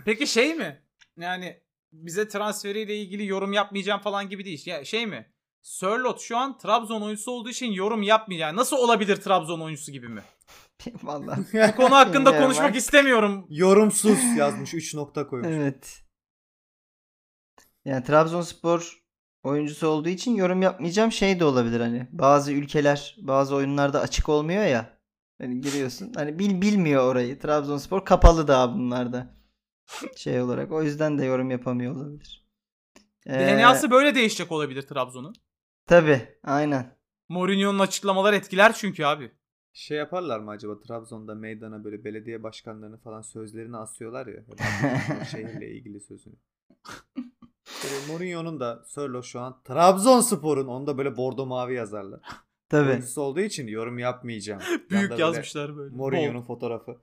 [0.06, 0.82] Peki şey mi?
[1.18, 1.58] Yani
[1.94, 4.64] bize transferiyle ilgili yorum yapmayacağım falan gibi değil.
[4.68, 5.30] Ya şey mi?
[5.62, 8.54] Sörlot şu an Trabzon oyuncusu olduğu için yorum yapmayacak.
[8.54, 10.22] Nasıl olabilir Trabzon oyuncusu gibi mi?
[11.04, 11.40] Vallahi.
[11.54, 13.46] Bu konu hakkında konuşmak istemiyorum.
[13.50, 15.50] Yorumsuz yazmış 3 nokta koymuş.
[15.52, 16.03] Evet.
[17.86, 19.04] Yani Trabzonspor
[19.44, 22.08] oyuncusu olduğu için yorum yapmayacağım şey de olabilir hani.
[22.12, 24.98] Bazı ülkeler bazı oyunlarda açık olmuyor ya.
[25.42, 26.14] Hani giriyorsun.
[26.16, 27.40] Hani bil bilmiyor orayı.
[27.40, 29.38] Trabzonspor kapalı daha bunlarda.
[30.16, 30.72] Şey olarak.
[30.72, 32.44] O yüzden de yorum yapamıyor olabilir.
[33.26, 35.34] Ee, DNA'sı böyle değişecek olabilir Trabzon'un.
[35.86, 36.38] Tabi.
[36.44, 36.98] Aynen.
[37.30, 39.32] Mourinho'nun açıklamalar etkiler çünkü abi.
[39.74, 44.44] Şey yaparlar mı acaba Trabzon'da meydana böyle belediye başkanlarını falan sözlerini asıyorlar ya.
[45.32, 46.36] Şehirle ilgili sözünü.
[47.84, 52.20] Böyle Mourinho'nun da Sörlo şu an Trabzonspor'un onda böyle bordo mavi yazarlar.
[52.70, 52.90] Tabii.
[52.90, 54.62] Oyuncusu olduğu için yorum yapmayacağım.
[54.90, 55.96] Büyük Yanda yazmışlar böyle.
[55.96, 56.98] Mourinho'nun fotoğrafı.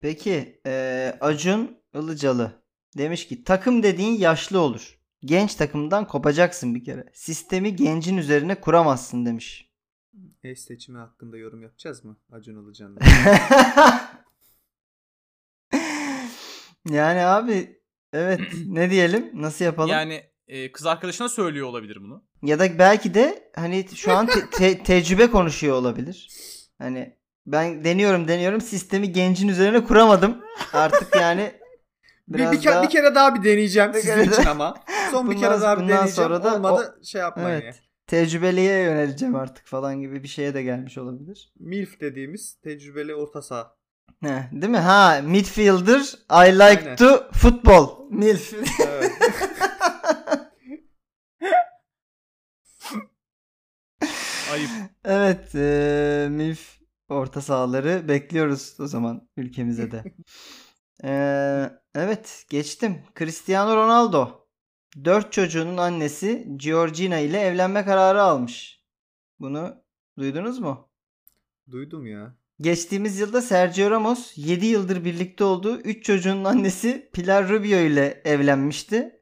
[0.00, 2.52] Peki e, Acun Ilıcalı
[2.98, 4.98] demiş ki takım dediğin yaşlı olur.
[5.24, 7.04] Genç takımdan kopacaksın bir kere.
[7.12, 9.72] Sistemi gencin üzerine kuramazsın demiş.
[10.42, 12.16] Eş seçimi hakkında yorum yapacağız mı?
[12.32, 13.00] Acun Ilıcan'la.
[16.90, 17.77] yani abi
[18.12, 19.90] evet ne diyelim nasıl yapalım?
[19.90, 22.24] Yani e, kız arkadaşına söylüyor olabilir bunu.
[22.42, 26.28] Ya da belki de hani şu an te- te- tecrübe konuşuyor olabilir.
[26.78, 27.16] Hani
[27.46, 30.38] ben deniyorum deniyorum sistemi gencin üzerine kuramadım.
[30.72, 31.52] Artık yani
[32.28, 34.74] bir, biraz bir, kere, daha- bir kere daha bir deneyeceğim Bir sizin için ama.
[35.10, 36.28] Son bir Bundan- kere daha bir bundan deneyeceğim.
[36.30, 37.60] sonra da Olmadı şey yapmayın.
[37.60, 37.82] Evet.
[38.06, 41.52] tecrübeliye yöneleceğim artık falan gibi bir şeye de gelmiş olabilir.
[41.58, 43.77] MILF dediğimiz tecrübeli orta saha.
[44.22, 44.78] He, değil mi?
[44.78, 46.00] Ha midfielder
[46.30, 46.96] I like Aynen.
[46.96, 48.10] to football.
[48.10, 48.54] Milf.
[48.86, 49.12] Evet.
[54.52, 54.70] Ayıp.
[55.04, 56.78] evet e, Milf
[57.08, 60.04] orta sahaları bekliyoruz o zaman ülkemize de.
[61.04, 61.10] E,
[61.94, 63.02] evet geçtim.
[63.18, 64.46] Cristiano Ronaldo.
[65.04, 68.82] Dört çocuğunun annesi Georgina ile evlenme kararı almış.
[69.40, 69.84] Bunu
[70.18, 70.88] duydunuz mu?
[71.70, 72.37] Duydum ya.
[72.60, 79.12] Geçtiğimiz yılda Sergio Ramos 7 yıldır birlikte olduğu 3 çocuğunun annesi Pilar Rubio ile evlenmişti.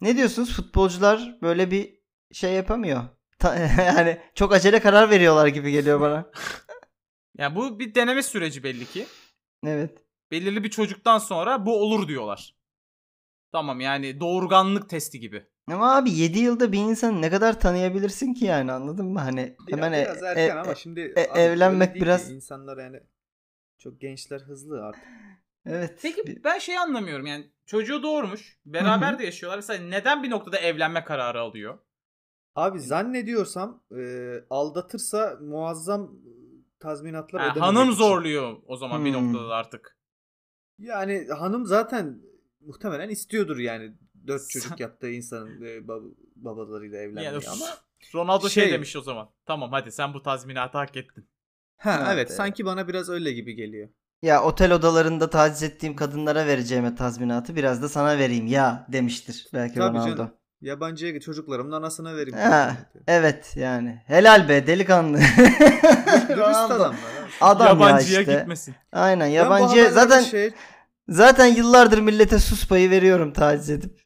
[0.00, 0.56] Ne diyorsunuz?
[0.56, 2.00] Futbolcular böyle bir
[2.32, 3.02] şey yapamıyor.
[3.38, 6.30] Ta- yani çok acele karar veriyorlar gibi geliyor bana.
[7.38, 9.06] Yani bu bir deneme süreci belli ki.
[9.66, 10.04] Evet.
[10.30, 12.56] Belirli bir çocuktan sonra bu olur diyorlar.
[13.52, 15.46] Tamam yani doğurganlık testi gibi.
[15.66, 19.20] Ama abi 7 yılda bir insanı ne kadar tanıyabilirsin ki yani anladın mı?
[19.20, 22.34] Hani Biraz, hemen e- biraz erken e- ama e- şimdi e- abi evlenmek biraz- ki.
[22.34, 23.00] insanlar yani
[23.78, 25.02] çok gençler hızlı artık.
[25.66, 25.98] evet.
[26.02, 28.58] Peki Bir- ben şey anlamıyorum yani çocuğu doğurmuş.
[28.66, 29.18] Beraber Hı hı.
[29.18, 29.58] de yaşıyorlar.
[29.58, 31.78] Mesela neden bir noktada evlenme kararı alıyor?
[32.54, 36.30] Abi zannediyorsam e, aldatırsa muazzam e,
[36.80, 37.98] tazminatlar Ha, ödememek hanım için.
[37.98, 39.32] zorluyor o zaman bir Hmm.
[39.32, 39.96] noktada da artık.
[40.78, 42.20] Yani hanım zaten
[42.60, 43.92] muhtemelen istiyordur yani
[44.32, 47.66] dört çocuk yaptığı insanın e, bab- babalarıyla evlenmeyi Yani ama.
[48.14, 49.30] Ronaldo şey, Şey- demiş o zaman.
[49.46, 51.28] Tamam hadi sen bu tazminatı hak ettin.
[51.76, 53.88] Ha Evet, evet, sanki bana biraz öyle gibi geliyor.
[54.22, 59.74] Ya otel odalarında taciz ettiğim kadınlara vereceğime tazminatı biraz da sana vereyim ya demiştir belki
[59.74, 60.16] Tabii Ronaldo.
[60.16, 60.30] canım.
[60.60, 62.38] Yabancıya çocuklarımın anasına vereyim.
[62.38, 64.02] Ha, evet yani.
[64.06, 65.18] Helal be delikanlı.
[66.28, 66.96] Dürüst abi.
[67.40, 68.34] Adam Yabancıya ya işte.
[68.34, 68.74] gitmesin.
[68.92, 70.50] Aynen yabancıya zaten şey,
[71.08, 74.00] zaten yıllardır millete sus payı veriyorum taciz edip.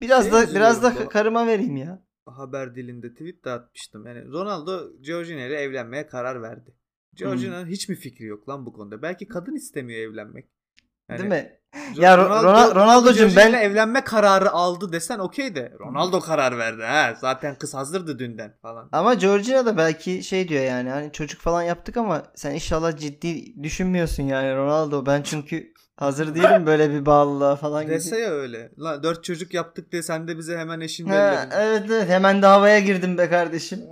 [0.00, 2.02] Biraz Şey da biraz da karıma vereyim ya.
[2.26, 4.06] haber dilinde tweet de atmıştım.
[4.06, 6.74] Yani Ronaldo Georgina ile evlenmeye karar verdi.
[7.14, 9.02] Georgina'nın hiç mi fikri yok lan bu konuda?
[9.02, 10.48] Belki kadın istemiyor evlenmek.
[11.08, 11.60] Yani Değil mi?
[11.96, 15.72] Ya Ro- Ronaldo- Ronaldo'cum ben- evlenme kararı aldı desen okey de.
[15.80, 17.14] Ronaldo karar verdi ha.
[17.20, 18.88] Zaten kız hazırdı dünden falan.
[18.92, 23.62] Ama Georgina da belki şey diyor yani hani çocuk falan yaptık ama sen inşallah ciddi
[23.62, 25.06] düşünmüyorsun yani Ronaldo.
[25.06, 27.94] Ben çünkü hazır değilim böyle bir bağlılığa falan gibi.
[27.94, 28.72] Dese ya öyle.
[28.78, 31.16] Lan dört çocuk yaptık diye sen de bize hemen eşin belli.
[31.16, 31.48] evet
[31.90, 33.80] evet hemen de havaya girdim be kardeşim.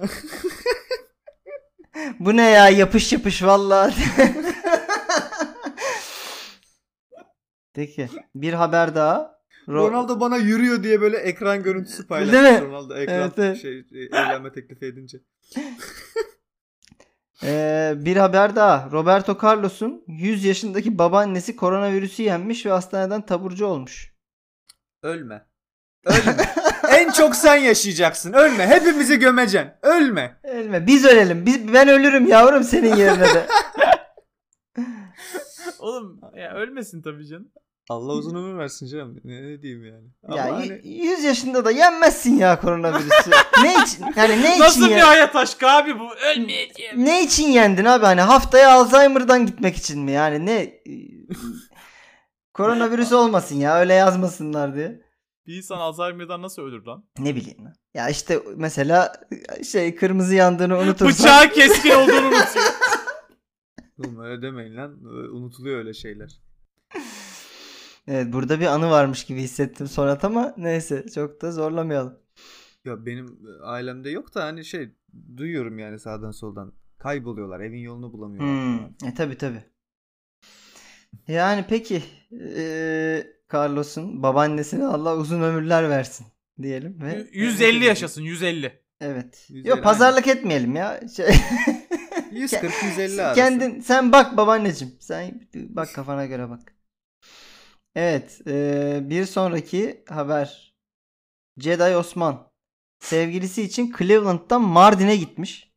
[2.18, 3.94] Bu ne ya yapış yapış vallahi.
[7.74, 9.38] Peki bir haber daha.
[9.68, 12.08] Ro- Ronaldo bana yürüyor diye böyle ekran görüntüsü
[12.42, 12.60] mi?
[12.60, 13.62] Ronaldo ekran Evet, evet.
[13.62, 15.18] şey e, evlenme teklifi edince.
[17.42, 18.90] Ee, bir haber daha.
[18.92, 24.14] Roberto Carlos'un 100 yaşındaki babaannesi koronavirüsü yenmiş ve hastaneden taburcu olmuş.
[25.02, 25.46] Ölme.
[26.04, 26.36] Ölme.
[26.88, 28.32] en çok sen yaşayacaksın.
[28.32, 28.66] Ölme.
[28.66, 29.72] Hepimizi gömeceksin.
[29.82, 30.40] Ölme.
[30.44, 30.86] Ölme.
[30.86, 31.46] Biz ölelim.
[31.46, 33.46] Biz, ben ölürüm yavrum senin yerine de.
[35.78, 37.52] Oğlum ya ölmesin tabii canım.
[37.90, 39.20] Allah uzun ömür versin canım.
[39.24, 40.36] Ne, ne diyeyim yani.
[40.36, 43.30] ya Ama y- hani 100 yaşında da yenmezsin ya koronavirüsü.
[43.62, 44.04] ne için?
[44.16, 46.08] Yani ne Nasıl için bir hayat aşkı abi bu?
[46.14, 47.04] Ölmeyeceğim.
[47.04, 48.04] Ne için yendin abi?
[48.04, 50.12] Hani haftaya Alzheimer'dan gitmek için mi?
[50.12, 50.80] Yani ne?
[52.54, 55.00] Koronavirüs olmasın ya öyle yazmasınlar diye.
[55.46, 57.04] Bir insan Alzheimer'dan nasıl ölür lan?
[57.18, 57.74] Ne bileyim ben.
[57.94, 59.12] Ya işte mesela
[59.72, 61.08] şey kırmızı yandığını unutursan.
[61.08, 62.64] Bıçağı keskin olduğunu unutuyor.
[63.98, 65.04] oğlum öyle demeyin lan.
[65.34, 66.47] Unutuluyor öyle şeyler.
[68.10, 72.18] Evet burada bir anı varmış gibi hissettim Sonat ama neyse çok da zorlamayalım.
[72.84, 74.94] Ya benim ailemde yok da hani şey
[75.36, 76.72] duyuyorum yani sağdan soldan.
[76.98, 77.60] Kayboluyorlar.
[77.60, 78.78] Evin yolunu bulamıyorlar.
[79.00, 79.08] Hmm.
[79.08, 79.62] E tabi tabi.
[81.28, 86.26] Yani peki eee, Carlos'un babaannesine Allah uzun ömürler versin
[86.62, 88.82] diyelim ve 150 yaşasın 150.
[89.00, 89.46] evet.
[89.48, 91.00] 150 Yok pazarlık etmeyelim ya.
[91.16, 93.40] Şey, 140-150 arası.
[93.40, 94.94] Kendin sen bak babaanneciğim.
[95.00, 96.77] Sen bak kafana göre bak.
[97.98, 100.74] Evet, eee, bir sonraki haber
[101.58, 102.50] Jedi Osman
[103.00, 105.72] sevgilisi için Cleveland'dan Mardin'e gitmiş.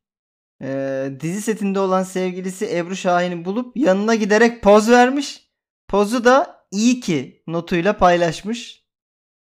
[0.62, 5.48] Ee, dizi setinde olan sevgilisi Ebru Şahin'i bulup yanına giderek poz vermiş.
[5.88, 8.86] Pozu da iyi ki notuyla paylaşmış.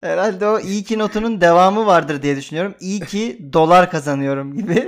[0.00, 2.74] Herhalde o iyi ki notunun devamı vardır diye düşünüyorum.
[2.80, 4.86] İyi ki dolar kazanıyorum gibi.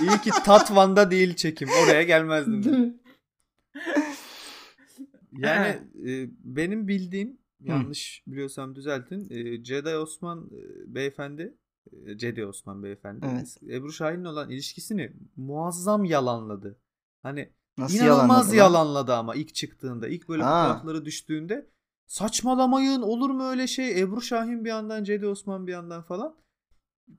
[0.00, 1.68] İyi ki Tatvan'da değil çekim.
[1.84, 3.00] Oraya gelmezdim.
[5.46, 5.66] Yani
[6.06, 9.30] e, benim bildiğim yanlış biliyorsam düzeltin.
[9.30, 11.54] E, Jedi Osman e, beyefendi
[12.06, 13.56] e, Jedi Osman beyefendi Evet.
[13.70, 16.78] Ebru Şahin'le olan ilişkisini muazzam yalanladı.
[17.22, 18.54] Hani Nasıl inanılmaz yalanladı lan?
[18.56, 20.64] yalanladı ama ilk çıktığında, ilk böyle Ha.
[20.64, 21.70] fotoğrafları düştüğünde
[22.06, 24.00] saçmalamayın olur mu öyle şey?
[24.00, 26.36] Ebru Şahin bir yandan, Jedi Osman bir yandan falan.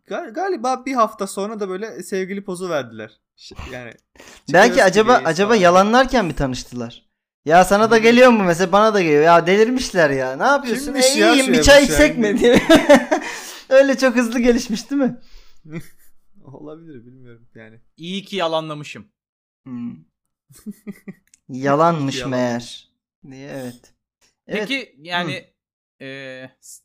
[0.07, 3.21] Gal- galiba bir hafta sonra da böyle sevgili pozu verdiler.
[3.71, 3.93] Yani
[4.53, 5.61] Belki acaba acaba falan.
[5.61, 7.10] yalanlarken mi tanıştılar?
[7.45, 9.23] Ya sana da geliyor mu mesela bana da geliyor.
[9.23, 10.35] Ya delirmişler ya.
[10.35, 10.85] Ne yapıyorsun?
[10.85, 12.39] Kimmiş E, ya iyiyim bir Ebru çay Şahin içsek mi diye?
[12.39, 12.61] diye.
[13.69, 15.19] Öyle çok hızlı gelişmiş değil mi?
[16.43, 17.81] olabilir bilmiyorum yani.
[17.97, 19.07] İyi ki yalanlamışım.
[19.65, 19.95] Hmm.
[21.49, 22.31] Yalanmış Yalan.
[22.31, 22.89] meğer.
[23.31, 23.93] Diye evet.
[24.47, 24.67] Evet.
[24.69, 25.53] Peki yani
[25.99, 26.83] eee, s-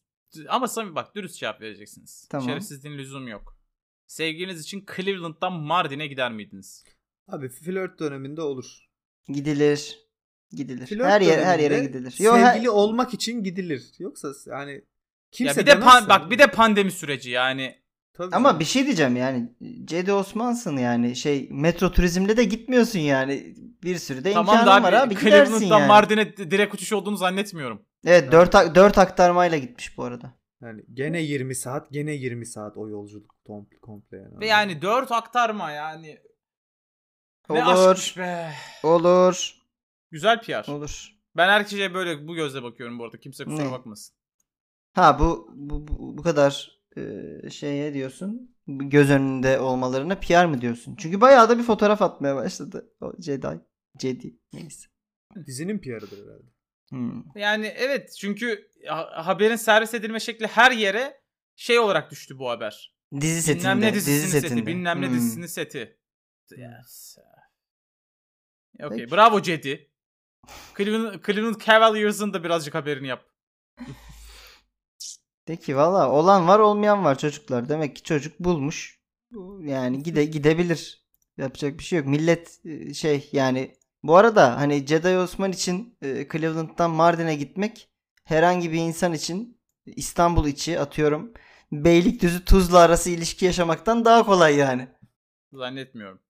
[0.49, 2.27] ama samimi bak dürüst cevap vereceksiniz.
[2.31, 2.49] Tamam.
[2.49, 3.59] Şerefsizliğin lüzum yok.
[4.07, 6.85] Sevgiliniz için Cleveland'dan Mardin'e gider miydiniz?
[7.29, 8.88] Abi flört döneminde olur.
[9.29, 10.06] Gidilir.
[10.53, 10.87] Gidilir.
[10.87, 12.15] Flört her yer her yere gidilir.
[12.19, 13.91] Yo, her- sevgili olmak için gidilir.
[13.99, 14.85] Yoksa yani
[15.33, 17.75] kimse ya bir de pan- bak bir de pandemi süreci yani.
[18.13, 18.61] Tabii Ama canım.
[18.61, 19.53] bir şey diyeceğim yani
[19.85, 24.93] Cedi Osman'sın yani şey metro turizmle de gitmiyorsun yani bir sürü de tamam imkanın var
[24.93, 25.87] abi, gidersin yani.
[25.87, 27.83] Mardin'e direkt uçuş olduğunu zannetmiyorum.
[28.07, 30.35] Evet 4 4 aktarmayla gitmiş bu arada.
[30.63, 34.41] yani gene 20 saat, gene 20 saat o yolculuk komple, komple yani.
[34.41, 36.19] Ve yani 4 aktarma yani.
[37.51, 37.89] Ne Olur.
[37.91, 38.53] aşkmış be.
[38.83, 39.55] Olur.
[40.11, 40.71] Güzel PR.
[40.71, 41.09] Olur.
[41.37, 43.21] Ben herkese böyle bu gözle bakıyorum bu arada.
[43.21, 43.73] Kimse kusura Ne?
[43.73, 44.16] bakmasın.
[44.92, 48.57] Ha bu bu, bu, bu kadar e, şeye diyorsun.
[48.66, 50.97] Göz önünde olmalarına PR mı diyorsun?
[50.99, 52.92] Çünkü bayağı da bir fotoğraf atmaya başladı.
[53.01, 53.61] O Jedi.
[54.01, 54.37] Jedi.
[54.53, 54.88] Neyse.
[55.47, 56.51] dizinin PR'ıdır herhalde.
[56.88, 57.25] Hmm.
[57.35, 61.21] Yani evet çünkü ha- haberin servis edilme şekli her yere
[61.57, 62.97] şey olarak düştü bu haber.
[63.21, 63.59] Dizi setinde.
[63.64, 64.66] Bilmem ne dizisinin dizi seti, setinde.
[64.66, 65.14] bilmem ne Hmm.
[65.14, 65.99] dizisinin seti.
[66.57, 67.16] Yes.
[68.83, 69.90] Okey, bravo Cedi.
[70.77, 73.25] Cleveland, Cleveland Cavaliers'ın da birazcık haberini yap.
[75.47, 77.69] Peki valla olan var olmayan var çocuklar.
[77.69, 79.01] Demek ki çocuk bulmuş.
[79.61, 81.07] Yani gide gidebilir.
[81.37, 82.09] Yapacak bir şey yok.
[82.09, 87.89] Millet e, şey yani bu arada hani Jedi Osman için e, Cleveland'dan Mardin'e gitmek
[88.25, 91.33] herhangi bir insan için İstanbul içi atıyorum
[91.73, 94.89] Beylikdüzü Tuzla arası ilişki yaşamaktan daha kolay yani.
[95.53, 96.21] Zannetmiyorum.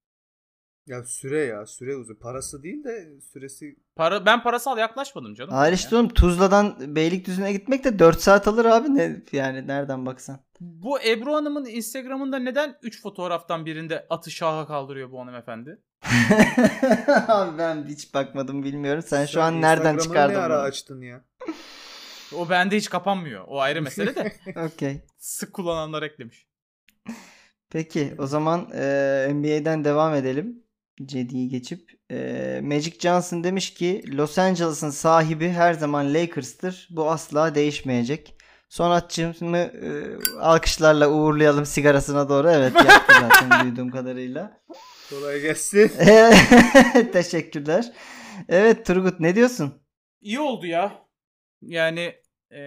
[0.87, 2.15] Ya süre ya süre uzun.
[2.15, 5.55] Parası değil de süresi Para, ben parasal yaklaşmadım canım.
[5.55, 10.41] Hayır işte oğlum Tuzla'dan Beylikdüzü'ne gitmek de 4 saat alır abi ne yani nereden baksan.
[10.61, 15.83] Bu Ebru Hanım'ın Instagram'ında neden 3 fotoğraftan birinde atı şaha kaldırıyor bu hanımefendi?
[17.29, 19.03] Abi ben hiç bakmadım bilmiyorum.
[19.07, 20.63] Sen şu an nereden çıkardın ne ara bunu?
[20.63, 21.25] açtın ya?
[22.37, 23.45] O bende hiç kapanmıyor.
[23.49, 24.33] O ayrı mesele de.
[24.67, 25.01] Okey.
[25.19, 26.47] Sık kullananlar eklemiş.
[27.71, 30.66] Peki o zaman e, NBA'den devam edelim.
[31.05, 31.91] Cedi'yi geçip.
[32.11, 36.89] E, Magic Johnson demiş ki Los Angeles'ın sahibi her zaman Lakers'tır.
[36.91, 38.35] Bu asla değişmeyecek.
[38.69, 42.51] Sonatçımı e, alkışlarla uğurlayalım sigarasına doğru.
[42.51, 44.61] Evet yaptı zaten duyduğum kadarıyla.
[45.11, 45.89] Kolay gelsin.
[47.13, 47.93] Teşekkürler.
[48.49, 49.83] Evet Turgut ne diyorsun?
[50.21, 50.93] İyi oldu ya.
[51.63, 52.15] Yani
[52.51, 52.61] e,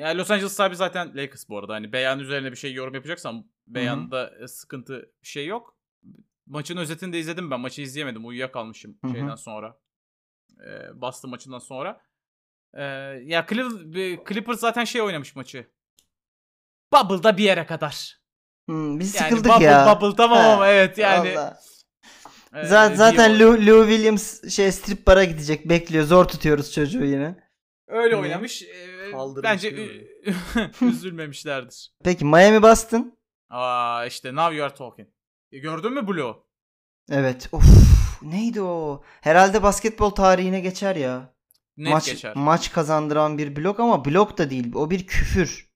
[0.00, 1.74] yani Los Angeles sahibi zaten Lakers bu arada.
[1.74, 5.76] Hani beyan üzerine bir şey yorum yapacaksam beyanda e, sıkıntı bir şey yok.
[6.50, 7.60] Maçın özetini de izledim ben.
[7.60, 8.26] Maçı izleyemedim.
[8.26, 9.12] Uyuyakalmışım Hı hı.
[9.12, 9.78] şeyden sonra.
[10.66, 12.00] E, Boston maçından sonra.
[12.74, 12.82] E,
[13.24, 15.70] ya e, Clippers zaten şey oynamış maçı.
[16.92, 18.20] Bubble'da bir yere kadar.
[18.66, 20.00] Hmm, biz Yani sıkıldık bubble, ya.
[20.00, 21.34] Bubble tamam ama evet yani.
[21.36, 21.54] Vallahi.
[22.54, 26.04] e, Zaten, zaten Lou, Lou Williams şey strip bara gidecek bekliyor.
[26.04, 27.50] Zor tutuyoruz çocuğu yine.
[27.88, 28.20] Öyle Ne?
[28.20, 28.62] oynamış.
[28.62, 29.76] E, bence
[30.82, 31.92] üzülmemişlerdir.
[32.04, 33.18] Peki Miami Boston.
[33.50, 35.08] Aa işte now you are talking.
[35.52, 36.34] E, gördün mü Blue?
[37.10, 37.48] Evet.
[37.52, 37.64] Of.
[38.22, 39.02] Neydi o?
[39.20, 41.34] Herhalde basketbol tarihine geçer ya.
[41.76, 42.32] Net maç geçer.
[42.36, 44.72] maç kazandıran bir blok ama blok da değil.
[44.74, 45.70] O bir küfür.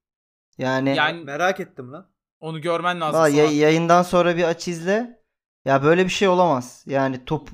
[0.58, 2.10] Yani, Yani Merak ettim lan.
[2.40, 3.20] onu görmen lazım.
[3.20, 5.22] Valla yay- yayından sonra bir aç izle.
[5.64, 6.84] Ya böyle bir şey olamaz.
[6.86, 7.48] Yani top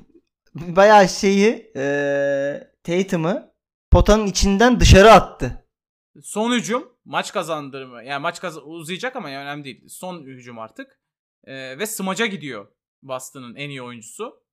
[0.55, 3.53] bayağı şeyi eee Tatum'ı
[3.91, 5.65] potanın içinden dışarı attı.
[6.21, 8.03] Son hücum maç kazandırma.
[8.03, 9.85] Yani maç kaz uzayacak ama yani önemli değil.
[9.89, 11.00] Son hücum artık.
[11.43, 12.67] Ee, ve smaca gidiyor
[13.03, 14.43] Boston'ın en iyi oyuncusu.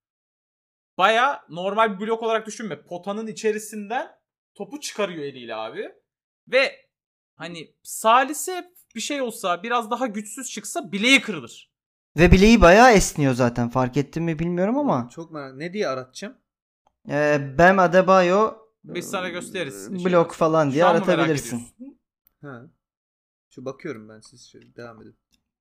[0.98, 2.82] Baya normal bir blok olarak düşünme.
[2.82, 4.18] Potanın içerisinden
[4.54, 5.92] topu çıkarıyor eliyle abi.
[6.48, 6.88] Ve
[7.34, 11.72] hani salise bir şey olsa biraz daha güçsüz çıksa bileği kırılır.
[12.16, 13.68] Ve bileği bayağı esniyor zaten.
[13.68, 15.08] Fark ettin mi bilmiyorum ama.
[15.08, 16.36] Çok merak Ne diye aratacağım?
[17.08, 20.04] Ee, Bam Adebayo Biz sana gösteririz.
[20.04, 21.68] blok falan diye aratabilirsin.
[22.42, 22.62] Ha.
[23.50, 25.16] Şu bakıyorum ben siz şöyle devam edin.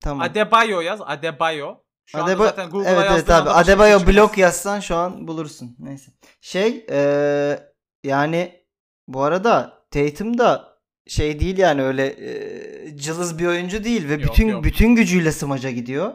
[0.08, 0.26] Tamam.
[0.26, 1.00] Adebayo yaz.
[1.06, 1.74] Adebayo.
[2.06, 3.48] Şu Adeba- zaten Google'a evet evet abi.
[3.50, 4.16] şey Adebayo çıkmaz.
[4.16, 5.76] blok yazsan şu an bulursun.
[5.78, 6.10] Neyse.
[6.40, 7.72] Şey eee,
[8.04, 8.64] yani
[9.08, 14.22] bu arada Tatum da şey değil yani öyle eee, cılız bir oyuncu değil ve Yok,
[14.22, 14.64] bütün yok.
[14.64, 16.12] bütün gücüyle smaca gidiyor.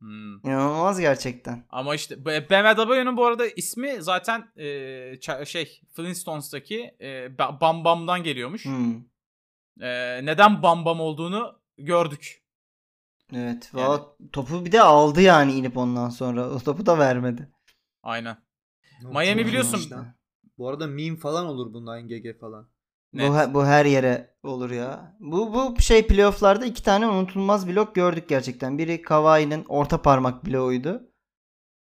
[0.00, 0.38] Hmm.
[0.46, 1.64] İnanılmaz gerçekten.
[1.70, 8.22] Ama işte Bam Adebayo'nun bu arada ismi zaten e, şey Flintstones'taki e, Ba- Bam Bam'dan
[8.22, 8.64] geliyormuş.
[8.64, 8.94] Hmm.
[9.80, 12.42] E, neden Bam Bam olduğunu gördük.
[13.34, 13.70] Evet.
[13.76, 16.50] Yani- Valla topu bir de aldı yani inip ondan sonra.
[16.50, 17.48] O topu da vermedi.
[18.02, 18.36] Aynen.
[19.02, 20.06] Yok, Miami biliyorsun- lan.
[20.58, 22.68] Bu arada meme falan olur bundan GG falan.
[23.12, 23.30] Net.
[23.30, 25.16] Bu, bu her yere olur ya.
[25.20, 28.78] Bu bu şey playoff'larda iki tane unutulmaz blok gördük gerçekten.
[28.78, 31.02] Biri Kawhi'nin orta parmak bloğuydu.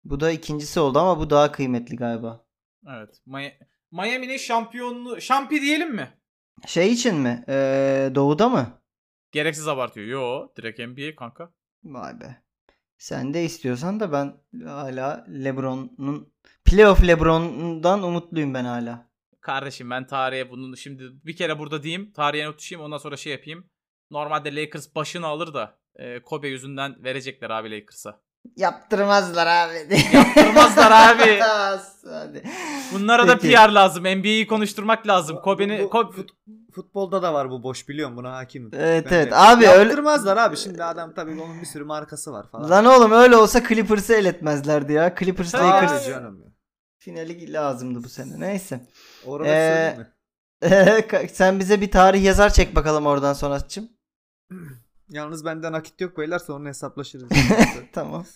[0.04, 2.44] Bu da ikincisi oldu ama bu daha kıymetli galiba.
[2.88, 3.20] Evet.
[3.26, 3.58] Mi-
[3.92, 6.10] Miami'nin şampiyonluğu şampi diyelim mi?
[6.66, 7.44] Şey için mi?
[7.48, 8.81] Ee, doğuda mı?
[9.32, 10.06] Gereksiz abartıyor.
[10.06, 11.52] Yo, direkt NBA kanka.
[11.84, 12.42] Vay be.
[12.98, 14.34] Sen de istiyorsan da ben
[14.66, 16.32] hala LeBron'un
[16.64, 19.10] playoff LeBron'dan umutluyum ben hala.
[19.40, 22.12] Kardeşim ben tarihe bunu şimdi bir kere burada diyeyim.
[22.12, 23.70] Tarihe not düşeyim ondan sonra şey yapayım.
[24.10, 28.22] Normalde Lakers başını alır da e, Kobe yüzünden verecekler abi Lakers'a.
[28.57, 29.74] Yaptırmazlar abi.
[30.12, 31.40] Yaptırmazlar abi.
[32.11, 32.42] Hadi.
[32.94, 33.55] Bunlara da Peki.
[33.55, 34.05] PR lazım.
[34.05, 35.37] NBA'yi konuşturmak lazım.
[35.40, 36.31] Kobe'ni Kobe- fut-
[36.74, 38.70] futbolda da var bu boş biliyorum buna hakimim.
[38.74, 42.33] Evet Ben evet de- abi öyle Yaptırmazlar abi şimdi adam tabii onun bir sürü markası
[42.33, 42.70] var falan.
[42.70, 45.14] Lan oğlum öyle olsa Clippers'ı eletmezlerdi ya.
[45.18, 46.42] Clippers Lakers canım.
[46.42, 46.48] ya.
[46.98, 48.40] finali lazımdı bu sene.
[48.40, 48.81] Neyse.
[49.26, 49.96] Orada Ee,
[51.18, 51.28] mi?
[51.33, 53.88] Sen bize bir tarih yazar çek bakalım oradan Sonatçım.
[55.12, 57.29] Yalnız bende nakit yok beyler sonra hesaplaşırız.
[57.92, 58.27] Tamam.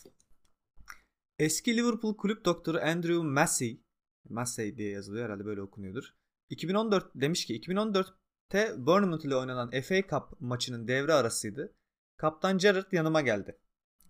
[1.39, 3.83] Eski Liverpool kulüp doktoru Andrew Massey,
[4.29, 6.15] Massey diye yazılıyor herhalde böyle okunuyordur.
[6.51, 11.75] 2014 demiş ki 2014'te Bournemouth ile oynanan FA Cup maçının devre arasıydı.
[12.17, 13.59] Kaptan Gerrard yanıma geldi.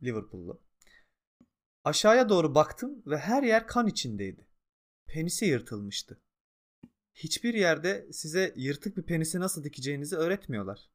[0.03, 0.63] Liverpool'lu.
[1.85, 4.49] Aşağıya doğru baktım ve her yer kan içindeydi.
[5.07, 6.23] Penisi yırtılmıştı.
[7.15, 10.91] Hiçbir yerde size yırtık bir penisi nasıl dikeceğinizi öğretmiyorlar.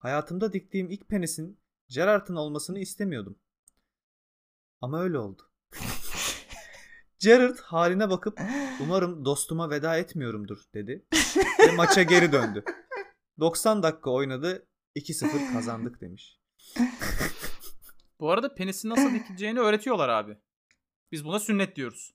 [0.00, 3.38] Hayatımda diktiğim ilk penisin Gerrard'ın olmasını istemiyordum.
[4.80, 5.42] Ama öyle oldu.
[7.18, 8.40] Gerrard haline bakıp
[8.80, 11.06] umarım dostuma veda etmiyorumdur dedi
[11.68, 12.64] ve maça geri döndü.
[13.40, 16.40] 90 dakika oynadı 2-0 kazandık demiş.
[18.20, 20.38] Bu arada penisin nasıl dikileceğini öğretiyorlar abi.
[21.12, 22.14] Biz buna sünnet diyoruz.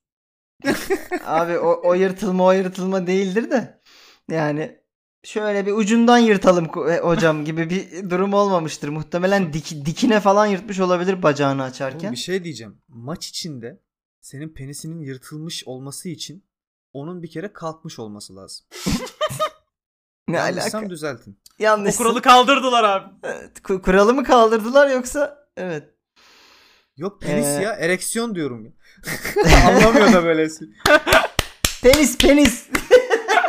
[1.24, 3.82] Abi o, o yırtılma o yırtılma değildir de.
[4.30, 4.85] Yani
[5.26, 8.90] şöyle bir ucundan yırtalım e, hocam gibi bir durum olmamıştır.
[8.90, 12.12] Muhtemelen dik, dikine falan yırtmış olabilir bacağını Oğlum açarken.
[12.12, 12.78] bir şey diyeceğim.
[12.88, 13.82] Maç içinde
[14.22, 16.46] senin penisinin yırtılmış olması için
[16.94, 18.66] onun bir kere kalkmış olması lazım.
[20.28, 20.90] ne Yanlışsam alaka?
[20.90, 21.40] düzeltin.
[21.52, 21.96] O Yanlış.
[21.96, 23.10] kuralı kaldırdılar abi.
[23.82, 25.48] kuralı mı kaldırdılar yoksa?
[25.58, 25.84] Evet.
[26.98, 28.72] Yok penis Ee, ya ereksiyon diyorum ya.
[29.68, 30.66] Anlamıyor da böylesi.
[31.82, 32.68] Penis penis.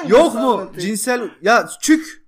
[0.08, 2.24] Yok mu cinsel ya çük.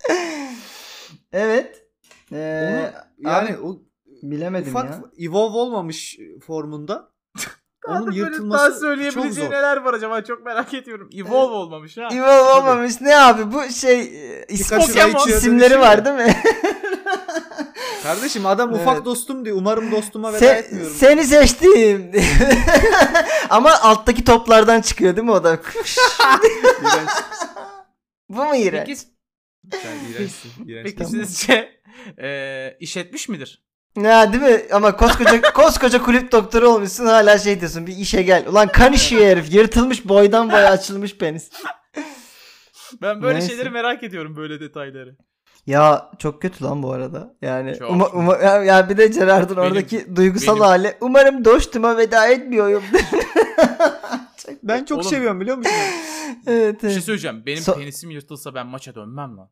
[1.33, 1.85] evet.
[2.33, 3.77] Onu, Ee, yani abi, o
[4.23, 5.01] bilemedim ufak ya.
[5.29, 7.11] evolve olmamış formunda
[7.89, 9.55] onun daha yırtılması çok söyleyebileceği zor.
[9.55, 11.11] neler var acaba çok merak ediyorum.
[11.17, 12.09] Evolve olmamış ha.
[12.13, 13.01] Evolve olmamış.
[13.01, 16.37] Ne abi bu şey e, Pokemon Raichu'ya isimleri var değil mi?
[18.03, 18.81] Kardeşim adam Evet.
[18.81, 19.57] ufak dostum diyor.
[19.57, 20.93] Umarım dostuma veda Se- etmiyorum.
[20.97, 22.13] seni seçtim.
[23.51, 25.59] Ama alttaki toplardan çıkıyor değil mi o da?
[28.29, 28.87] Bu mu iğrenç?
[28.89, 29.01] Peki,
[29.83, 30.51] Sen iğrençsin.
[30.69, 31.71] iğrenç peki sizce
[32.23, 33.65] e, işletmiş midir?
[34.03, 34.63] Ya değil mi?
[34.73, 38.47] Ama koskoca koskoca kulüp doktoru olmuşsun hala şey diyorsun bir işe gel.
[38.49, 39.55] Ulan kan işiyor herif.
[39.55, 41.51] Yırtılmış boydan boya açılmış penis.
[43.03, 43.49] Ben böyle Neyse.
[43.49, 45.17] şeyleri merak ediyorum böyle detayları.
[45.67, 47.37] Ya çok kötü lan bu arada.
[47.43, 47.91] Yani Çok.
[47.91, 50.95] uma, uma- ya, ya bir de Gerard'ın oradaki duygusal benim- hali.
[51.01, 52.83] Umarım dostuma veda etmiyorum.
[54.63, 55.11] Ben çok Oğlum.
[55.11, 55.73] seviyorum biliyor musun?
[56.47, 57.43] evet, Bir şey söyleyeceğim.
[57.47, 59.51] Benim So- penisim yırtılsa ben maça dönmem lan.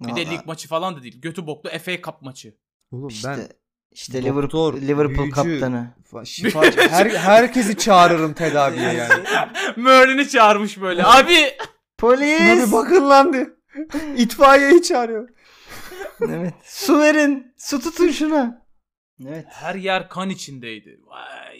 [0.00, 1.20] Bir de lig maçı falan da değil.
[1.20, 2.54] Götü boklu FA Cup maçı.
[2.90, 3.48] Oğlum İşte,
[3.90, 5.94] işte Doktor, Liverpool, Liverpool büyücü, kaptanı.
[6.12, 9.24] fa- şifacı her, herkesi çağırırım tedaviye yani.
[9.76, 11.04] Merlin'i çağırmış böyle.
[11.04, 11.36] Abi
[11.98, 12.40] Polis.
[12.66, 13.50] bir bakın lan diye.
[14.16, 15.28] İtfaiyeyi çağırıyor.
[16.28, 16.54] evet.
[16.64, 17.54] Su verin.
[17.58, 18.62] Su tutun şuna.
[19.26, 19.46] Evet.
[19.48, 21.00] her yer kan içindeydi.
[21.06, 21.51] Vay.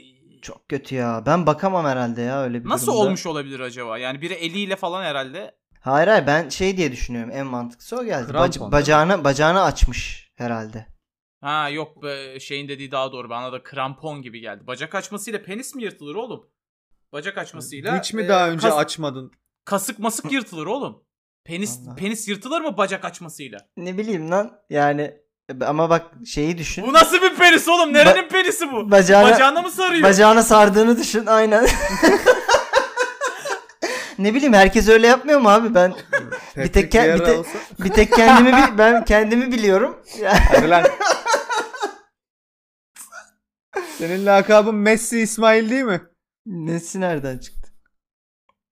[0.42, 1.22] Çok kötü ya.
[1.26, 3.02] Ben bakamam herhalde ya öyle bir Nasıl durumda.
[3.06, 3.98] olmuş olabilir acaba?
[3.98, 5.54] Yani biri eliyle falan herhalde.
[5.80, 7.30] Hayır hayır ben şey diye düşünüyorum.
[7.34, 8.32] En mantıklısı o geldi.
[8.32, 10.86] Bac- bacağını bacağını açmış herhalde.
[11.40, 13.30] Ha yok be, şeyin dediği daha doğru.
[13.30, 14.66] Bana da krampon gibi geldi.
[14.66, 16.50] Bacak açmasıyla penis mi yırtılır oğlum?
[17.12, 17.98] Bacak açmasıyla.
[18.00, 19.32] Hiç mi e, daha önce kas- açmadın?
[19.64, 21.04] kasık masık yırtılır oğlum.
[21.44, 21.94] Penis Allah.
[21.94, 23.58] penis yırtılır mı bacak açmasıyla?
[23.76, 24.58] Ne bileyim lan.
[24.70, 25.16] Yani
[25.66, 26.86] ama bak şeyi düşün.
[26.86, 27.92] Bu nasıl bir penis oğlum?
[27.92, 28.90] Nerenin penisi bu?
[28.90, 30.02] Bacağına, Bacağına mı sarıyor?
[30.08, 31.66] bacağına sardığını düşün aynen.
[34.18, 35.74] ne bileyim herkes öyle yapmıyor mu abi?
[35.74, 35.94] Ben
[36.54, 40.02] Patrick tek- bir tek- olsa- bir tek kendimi bi- ben kendimi biliyorum.
[40.52, 40.84] Hadi lan.
[43.98, 46.00] Senin lakabın Messi İsmail değil mi?
[46.46, 47.72] Nesi nereden çıktı?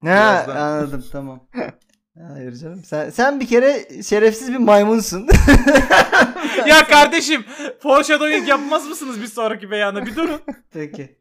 [0.03, 0.57] Birazdan.
[0.57, 1.41] anladım tamam.
[2.29, 2.85] Hayır canım.
[2.85, 5.29] Sen sen bir kere şerefsiz bir maymunsun.
[6.66, 7.45] ya kardeşim
[7.83, 10.07] foreshadowing yapmaz mısınız bir sonraki beyana?
[10.07, 10.41] Bir durun.
[10.73, 11.21] Peki.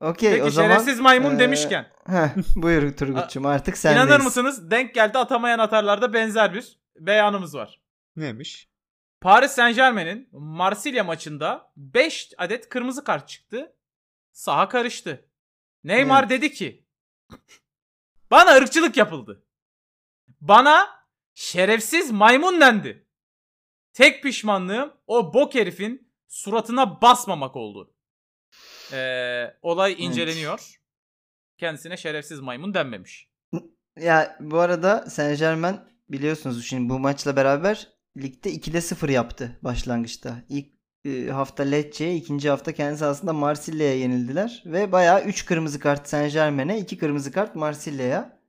[0.00, 0.68] Okey Peki o zaman.
[0.68, 1.86] şerefsiz maymun eee, demişken.
[2.06, 4.06] Heh, buyur Turgut'cum artık sendeyiz.
[4.08, 4.70] inanır mısınız?
[4.70, 7.80] Denk geldi atamayan atarlarda benzer bir beyanımız var.
[8.16, 8.68] Neymiş?
[9.20, 13.72] Paris Saint Germain'in Marsilya maçında 5 adet kırmızı kart çıktı.
[14.32, 15.28] Saha karıştı.
[15.84, 16.30] Neymar Evet.
[16.30, 16.84] dedi ki
[18.30, 19.44] bana ırkçılık yapıldı.
[20.42, 20.88] Bana
[21.34, 23.06] şerefsiz maymun dendi.
[23.92, 27.94] Tek pişmanlığım o bok herifin suratına basmamak oldu.
[28.92, 30.80] Ee, olay inceleniyor.
[31.58, 33.28] Kendisine şerefsiz maymun denmemiş.
[34.00, 40.42] Ya bu arada Saint Germain biliyorsunuz şimdi bu maçla beraber ligde 2'de 0 yaptı başlangıçta.
[40.48, 40.66] İlk
[41.04, 46.32] e, hafta Lecce'ye, ikinci hafta kendisi aslında Marsilya'ya yenildiler ve bayağı 3 kırmızı kart Saint
[46.32, 48.41] Germain'e, 2 kırmızı kart Marsilya'ya.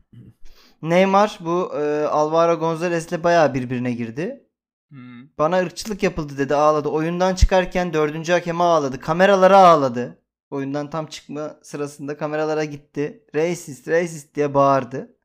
[0.84, 4.50] Neymar bu e, Alvaro Gonzalez'le bayağı birbirine girdi.
[4.90, 5.38] Hmm.
[5.38, 6.90] Bana ırkçılık yapıldı dedi ağladı.
[6.90, 9.00] Oyundan çıkarken dördüncü hakeme ağladı.
[9.00, 10.24] Kameralara ağladı.
[10.50, 13.26] Oyundan tam çıkma sırasında kameralara gitti.
[13.36, 15.18] Racist, racist diye bağırdı.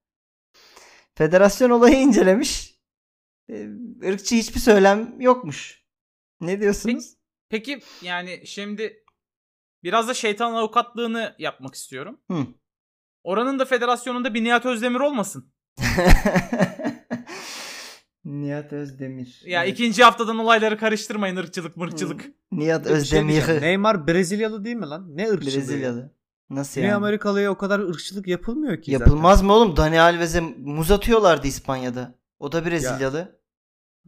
[1.15, 2.79] Federasyon olayı incelemiş.
[3.51, 3.69] Ee,
[4.05, 5.85] ırkçı hiçbir söylem yokmuş.
[6.41, 7.15] Ne diyorsunuz?
[7.49, 9.05] Peki yani şimdi
[9.85, 12.21] biraz da şeytan avukatlığını yapmak istiyorum.
[12.31, 12.47] Hı.
[13.29, 15.53] Oranın da federasyonunda bir Nihat Özdemir olmasın.
[18.25, 19.43] Nihat Özdemir.
[19.47, 19.75] Ya Evet.
[19.75, 22.25] ikinci haftadan olayları karıştırmayın ırkçılık mırkçılık.
[22.53, 22.97] Nihat Bir şey.
[22.99, 23.45] Özdemir.
[23.63, 25.17] Neymar Brezilyalı değil mi lan?
[25.17, 25.55] Ne ırkçılığı?
[25.55, 26.11] Brezilyalı.
[26.51, 26.97] Nasıl Güney yani?
[26.97, 29.77] Amerikalı'ya o kadar ırkçılık yapılmıyor ki Yapılmaz mı oğlum?
[29.77, 32.15] Dani Alves'e muz atıyorlardı İspanya'da.
[32.39, 32.99] O da Brezilyalı.
[33.13, 33.33] zaten.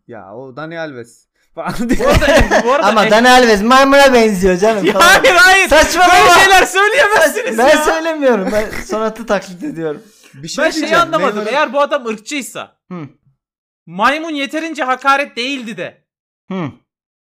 [0.07, 1.27] Ya o Dani Alves.
[1.55, 2.09] Falan Bu diye.
[2.09, 4.87] arada, bu arada Ama Dani Alves maymuna benziyor canım.
[4.87, 5.05] Ya falan.
[5.05, 5.69] hayır hayır.
[5.69, 6.15] Saçmalama.
[6.15, 7.85] Böyle şeyler söyleyemezsiniz ben ya.
[7.85, 8.49] söylemiyorum.
[8.53, 10.03] Ben sonatı taklit ediyorum.
[10.35, 11.37] Bir şey ben şeyi anlamadım.
[11.37, 12.99] Neymar'ın- Eğer bu adam ırkçıysa Hı.
[13.87, 16.05] maymun yeterince hakaret değildi de.
[16.51, 16.71] Hı.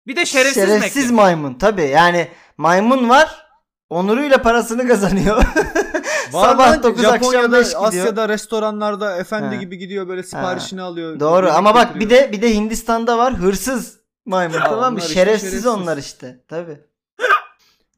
[0.07, 1.15] Bir de şerefsiz, Şerefsiz mekli.
[1.15, 1.81] maymun tabi.
[1.81, 3.43] Yani maymun var.
[3.89, 5.43] Onuruyla parasını kazanıyor.
[6.31, 7.87] Sabah lan, 9 akşam Japonya'da, 5 gidiyor.
[7.87, 9.61] Asya'da restoranlarda efendi Ha.
[9.61, 11.19] gibi gidiyor böyle siparişini alıyor.
[11.19, 14.85] Doğru ama bak bir de bir de Hindistan'da var hırsız maymun Ya tamam mı?
[14.89, 15.65] onlar işte şerefsiz, şerefsiz.
[15.67, 16.43] onlar işte.
[16.47, 16.79] Tabi.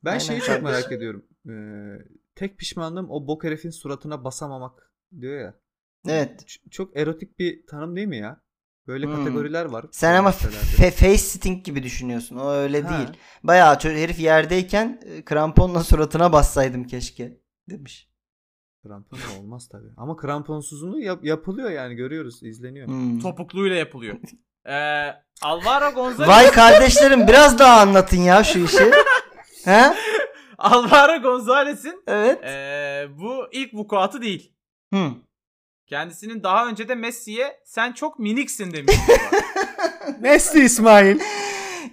[0.03, 0.63] Ben Aynen şeyi çok kardeşim.
[0.71, 1.25] merak ediyorum.
[1.49, 2.05] Ee,
[2.35, 5.53] tek pişmanlığım o bok herifin suratına basamamak diyor ya.
[6.07, 6.41] Evet.
[6.43, 8.41] Ç- çok erotik bir tanım değil mi ya?
[8.87, 9.15] Böyle Hmm.
[9.15, 9.85] kategoriler var.
[9.91, 10.57] Sen ama listelerde.
[10.57, 12.35] fe- face sting gibi düşünüyorsun.
[12.35, 12.97] O öyle Ha.
[12.97, 13.09] değil.
[13.43, 17.37] Bayağı çö- herif yerdeyken e, kramponla suratına bassaydım keşke
[17.69, 18.09] demiş.
[18.83, 19.89] Krampon da olmaz tabii.
[19.97, 22.87] Ama kramponsuzluğu yap- yapılıyor yani görüyoruz, izleniyor.
[22.87, 23.19] Hmm.
[23.19, 24.17] Topukluyla yapılıyor.
[24.69, 28.91] Ee, Alvaro Gonzalez Vay kardeşlerim biraz daha anlatın ya şu işi.
[29.65, 29.93] He?
[30.57, 32.43] Alvaro Gonzalez'in Evet.
[32.43, 34.53] ee, bu ilk vukuatı değil.
[34.93, 35.11] Hı.
[35.87, 38.95] Kendisinin daha önce de Messi'ye sen çok miniksin demiş.
[40.19, 41.19] Messi İsmail.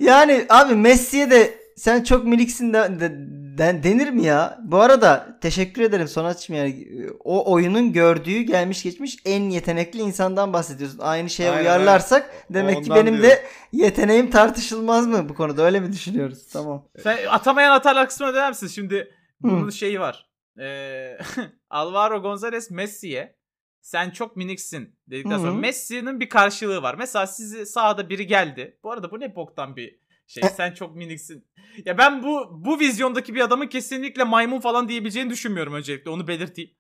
[0.01, 4.59] Yani abi Messi'ye de sen çok miniksin de, de- den- denir mi ya?
[4.63, 6.87] Bu arada teşekkür ederim Sonatçım yani
[7.25, 10.99] o oyunun gördüğü gelmiş geçmiş en yetenekli insandan bahsediyorsun.
[10.99, 13.43] Aynı şeye Aynen, uyarlarsak demek ki Ondan benim de
[13.73, 16.49] yeteneğim tartışılmaz mı bu konuda öyle mi düşünüyoruz?
[16.53, 16.89] Tamam.
[17.03, 18.67] sen atamayan atarlar kısmına döner misin?
[18.67, 19.73] Şimdi bunun Hı.
[19.73, 20.31] şeyi var.
[20.61, 21.19] Ee,
[21.71, 23.37] Alvaro Gonzalez Messi'ye
[23.81, 25.53] sen çok miniksin dedikten sonra.
[25.53, 26.95] Messi'nin bir karşılığı var.
[26.99, 28.79] Mesela sizi sahada biri geldi.
[28.85, 30.43] Bu arada bu ne boktan bir şey.
[30.57, 31.49] Sen çok miniksin.
[31.85, 36.11] Ya ben bu bu vizyondaki bir adamın kesinlikle maymun falan diyebileceğini düşünmüyorum öncelikle.
[36.11, 36.71] Onu belirteyim.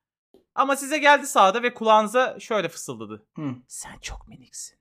[0.55, 3.27] Ama size geldi sahada ve kulağınıza şöyle fısıldadı.
[3.37, 3.55] Hı.
[3.69, 4.79] Sen çok miniksin.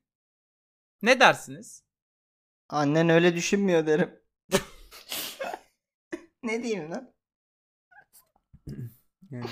[1.01, 1.83] Ne dersiniz?
[2.69, 4.19] Annen öyle düşünmüyor derim.
[6.43, 7.13] ne diyeyim lan?
[9.31, 9.45] Yani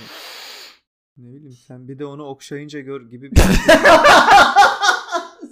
[1.17, 3.45] ne bileyim sen bir de onu okşayınca gör gibi bir şey.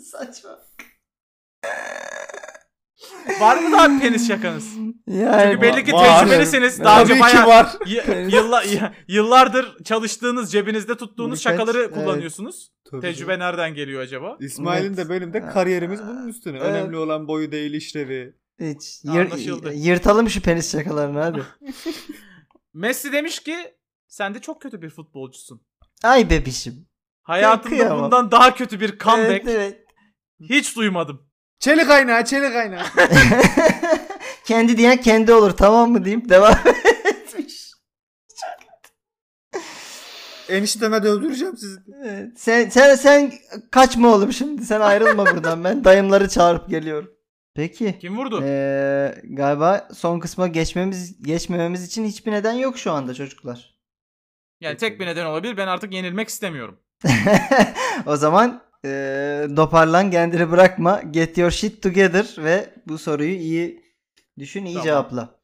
[0.03, 0.59] Saçma.
[3.39, 4.73] Var mı daha penis şakanız?
[5.07, 6.19] Yani Çünkü belli ki Var.
[6.19, 6.79] tecrübelisiniz.
[6.79, 7.67] Daha önce bayağı var.
[7.85, 11.93] y- yılla- y- yıllardır çalıştığınız, cebinizde tuttuğunuz Birkaç- şakaları evet.
[11.93, 12.71] kullanıyorsunuz.
[12.91, 13.39] Tabii Tecrübe canım.
[13.39, 14.38] nereden geliyor acaba?
[14.39, 14.97] İsmail'in Evet.
[14.97, 16.57] de benim de kariyerimiz bunun üstüne.
[16.57, 16.67] Evet.
[16.69, 18.33] Önemli olan boyu değil işlevi.
[18.59, 18.99] Hiç.
[19.03, 19.73] Yır- Anlaşıldı.
[19.73, 21.43] yırtalım şu penis şakalarını hadi.
[22.73, 23.55] Messi demiş ki
[24.07, 25.61] sen de çok kötü bir futbolcusun.
[26.03, 26.88] Ay bebişim.
[27.23, 28.03] Hayatımda Kıyamam.
[28.05, 29.85] bundan daha kötü bir comeback Evet, evet.
[30.49, 31.26] hiç duymadım.
[31.68, 32.84] Çelik kaynağı çelik kaynağı.
[34.45, 36.55] kendi diyen kendi olur tamam mı diyeyim devam
[37.05, 37.72] etmiş.
[40.49, 41.80] Enişteme de öldüreceğim sizi.
[42.03, 42.39] Evet.
[42.39, 43.34] Sen, sen, sen
[43.72, 44.65] kaçma oğlum şimdi.
[44.65, 45.63] Sen ayrılma buradan.
[45.63, 47.11] Ben dayımları çağırıp geliyorum.
[47.55, 47.97] Peki.
[48.01, 48.43] Kim vurdu?
[48.43, 53.78] Ee, galiba son kısma geçmemiz geçmememiz için hiçbir neden yok şu anda çocuklar.
[54.61, 55.57] yani tek bir neden olabilir.
[55.57, 56.80] Ben artık yenilmek istemiyorum.
[58.05, 61.01] o zaman ee, doparlan kendini bırakma.
[61.11, 63.84] Get your shit together ve bu soruyu iyi
[64.39, 64.86] düşün iyi Tamam.
[64.86, 65.39] cevapla.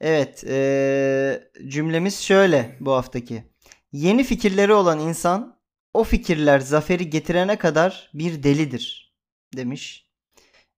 [0.00, 3.44] Evet ee, cümlemiz şöyle bu haftaki.
[3.92, 5.58] Yeni fikirleri olan insan
[5.94, 9.14] o fikirler zaferi getirene kadar bir delidir
[9.56, 10.06] demiş.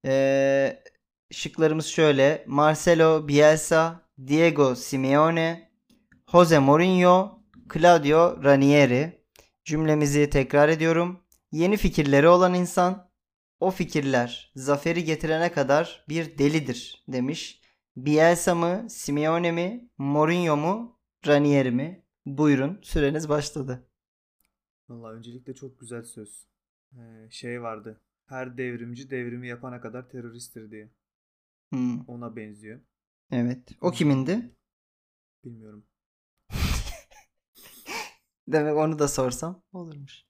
[0.05, 0.83] Ee,
[1.31, 2.45] şıklarımız şöyle.
[2.47, 5.71] Marcelo Bielsa, Diego Simeone,
[6.33, 7.43] Jose Mourinho,
[7.75, 9.19] Claudio Ranieri.
[9.65, 11.21] Cümlemizi tekrar ediyorum.
[11.53, 13.11] Yeni fikirleri olan insan
[13.61, 17.61] o fikirler zaferi getirene kadar bir delidir demiş.
[17.97, 22.05] Bielsa mı, Simeone mi, Mourinho mu, Ranieri mi?
[22.27, 23.89] Buyurun süreniz başladı.
[24.89, 26.47] Valla öncelikle çok güzel söz.
[26.93, 28.01] Ee, şey vardı.
[28.27, 30.91] Her devrimci devrimi yapana kadar teröristtir diye.
[31.71, 32.81] Hmm, Ona benziyor.
[33.33, 33.69] evet.
[33.81, 34.55] O kimindi?
[35.45, 35.85] Bilmiyorum.
[38.49, 40.28] Demek onu da sorsam olurmuş.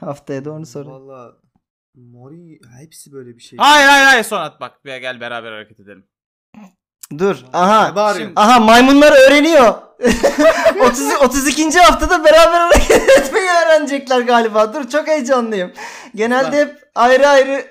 [0.00, 0.92] Haftaya da onu sorayım.
[0.92, 1.32] Valla
[1.94, 3.56] Mori hepsi böyle bir şey.
[3.58, 6.04] Hayır hayır hayır Sonat bak bir gel beraber hareket edelim.
[7.18, 7.36] Dur.
[7.52, 7.96] Aha.
[7.96, 8.36] bağırıyorsun?
[8.36, 9.74] Aha maymunlar öğreniyor.
[10.80, 11.78] 30 32.
[11.80, 14.74] haftada beraber hareket etmeyi öğrenecekler galiba.
[14.74, 15.72] Dur çok heyecanlıyım.
[16.14, 17.66] Genelde hep ayrı ayrı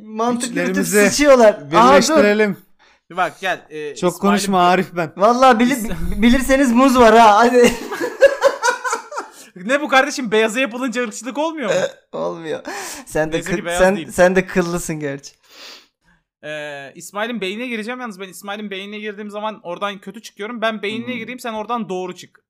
[0.00, 1.54] mantık yürütüp Güçlerimizi sıçıyorlar.
[1.54, 1.70] Aha dur.
[1.92, 2.56] Birleştirelim.
[3.10, 3.66] Bir bak gel.
[3.70, 5.12] e, Çok İsmail'in- konuşma Arif ben.
[5.16, 7.36] Vallahi bili- bilirseniz muz var ha.
[7.38, 7.72] Hadi.
[9.64, 11.80] Ne bu kardeşim beyaza yapılınca ırkçılık olmuyor mu?
[12.12, 12.62] Olmuyor.
[13.06, 14.10] Sen de Neyse ki kı- beyaz sen değil.
[14.10, 15.32] sen de kıllısın gerçi.
[16.44, 20.60] Ee, İsmail'in beynine gireceğim yalnız ben İsmail'in beynine girdiğim zaman oradan kötü çıkıyorum.
[20.62, 21.16] Ben beynine Hmm.
[21.18, 22.46] gireyim sen oradan doğru çık.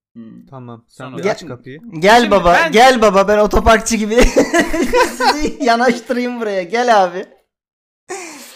[0.50, 0.84] Tamam.
[0.88, 1.78] Sen Sonra- bir Gel- aç kapıyı.
[1.98, 3.28] Gel Şimdi baba, ben- gel baba.
[3.28, 4.14] Ben otoparkçı gibi
[5.16, 6.62] sizi yanaştırayım buraya.
[6.62, 7.24] Gel abi.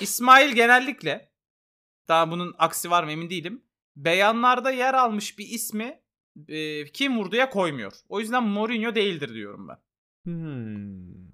[0.01, 1.31] İsmail genellikle
[2.09, 3.63] daha bunun aksi var mı emin değilim.
[3.97, 6.01] Beyanlarda yer almış bir ismi
[6.49, 7.93] e, kim vurduya koymuyor.
[8.09, 9.77] O yüzden Mourinho değildir diyorum ben.
[10.25, 11.31] Hmm.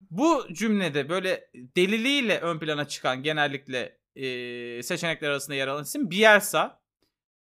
[0.00, 6.80] Bu cümlede böyle deliliğiyle ön plana çıkan genellikle e, seçenekler arasında yer alan isim Bielsa.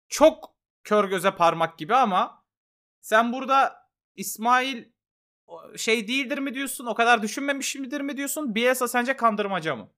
[0.07, 2.45] Çok kör göze parmak gibi ama
[3.01, 3.75] sen burada
[4.15, 4.83] İsmail
[5.77, 6.85] şey değildir mi diyorsun?
[6.85, 8.55] O kadar düşünmemiş midir mi diyorsun?
[8.55, 9.89] Bielsa sence kandırmaca mı?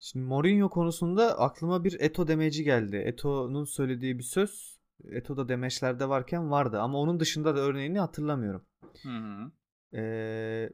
[0.00, 2.96] Şimdi Mourinho konusunda aklıma bir Eto demeci geldi.
[2.96, 8.64] Eto'nun söylediği bir söz Eto'da demeçlerde varken vardı ama onun dışında da örneğini hatırlamıyorum.
[9.02, 9.50] Hı hı.
[9.98, 10.70] Ee,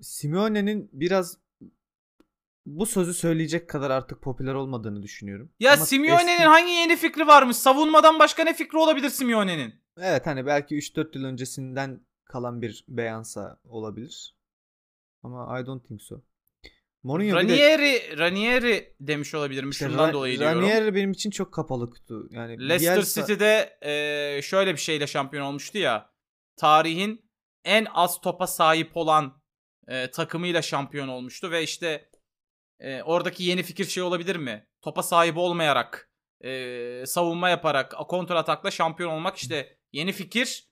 [0.00, 1.38] Simeone'nin biraz
[2.66, 5.52] bu sözü söyleyecek kadar artık popüler olmadığını düşünüyorum.
[5.60, 7.56] Ya Ama Simeone'nin eski- hangi yeni fikri varmış?
[7.56, 9.74] Savunmadan başka ne fikri olabilir Simeone'nin?
[9.98, 14.36] Evet hani belki 3-4 yıl öncesinden kalan bir beyansa olabilir.
[15.22, 16.22] Ama I don't think so.
[17.02, 19.70] Mourinho bir de Ranieri, Ranieri demiş olabilirim.
[19.70, 20.62] işte Şundan Ra- dolayı diyorum.
[20.62, 22.28] Ranieri benim için çok kapalı kutu.
[22.30, 26.10] Yani Leicester Bielsa- City'de e, şöyle bir şeyle şampiyon olmuştu ya.
[26.56, 27.30] Tarihin
[27.64, 29.42] en az topa sahip olan
[29.88, 32.10] e, takımıyla şampiyon olmuştu ve işte
[32.80, 34.66] e, oradaki yeni fikir şey olabilir mi?
[34.82, 36.10] Topa sahip olmayarak,
[36.44, 40.70] e, savunma yaparak, kontra atakla şampiyon olmak işte yeni fikir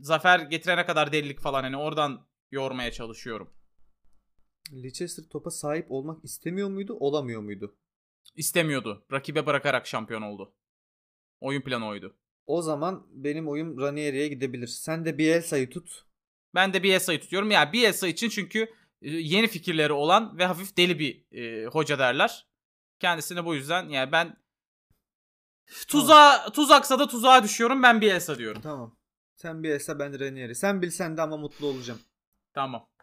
[0.00, 3.54] zafer getirene kadar delilik falan hani oradan yormaya çalışıyorum.
[4.72, 7.76] Leicester topa sahip olmak istemiyor muydu, olamıyor muydu?
[8.36, 9.04] İstemiyordu.
[9.12, 10.52] Rakibe bırakarak şampiyon oldu.
[11.40, 12.16] Oyun planı oydu.
[12.46, 14.66] O zaman benim oyum Ranieri'ye gidebilir.
[14.66, 16.04] Sen de Bielsa'yı tut.
[16.54, 17.50] Ben de Bielsa'yı tutuyorum.
[17.50, 18.60] Ya Bielsa için çünkü
[19.02, 22.46] e, yeni fikirleri olan ve hafif deli bir e, hoca derler.
[23.00, 24.36] Kendisine bu yüzden yani ben
[25.88, 27.82] tuzağa tuzaksa da tuzağa düşüyorum.
[27.82, 28.62] Ben Bielsa diyorum.
[28.62, 28.96] Tamam.
[29.34, 30.54] Sen Bielsa ben Ranieri.
[30.54, 32.00] Sen bilsen de ama mutlu olacağım.
[32.54, 32.88] Tamam.—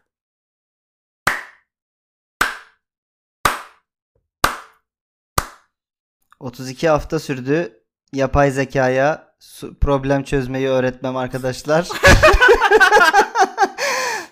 [6.46, 7.72] 32 hafta sürdü
[8.12, 9.32] yapay zekaya
[9.80, 11.88] problem çözmeyi öğretmem arkadaşlar.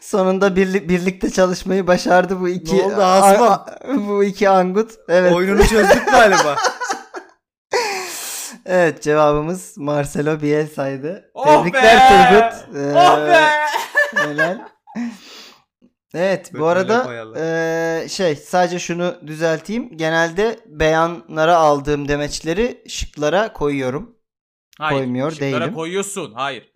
[0.00, 3.48] Sonunda birli- birlikte çalışmayı başardı bu iki Ne oldu Aslan?
[3.48, 3.66] a- a-
[4.08, 4.90] bu iki angut.
[5.08, 5.34] Evet.
[5.34, 6.56] Oyununu çözdük galiba.
[8.66, 11.30] Evet cevabımız Marcelo Bielsa'ydı.
[11.34, 12.38] Oh Tebrikler be!
[12.40, 12.76] Turgut.
[12.76, 13.40] Ee, Oh be!
[14.16, 14.58] Helal.
[16.14, 19.96] Evet Böyle bu arada eee, şey sadece şunu düzelteyim.
[19.96, 24.16] Genelde beyanlara aldığım demeçleri şıklara koyuyorum.
[24.78, 25.74] Hayır, Koymuyor şıklara değilim.
[25.74, 26.32] koyuyorsun.
[26.32, 26.72] Hayır.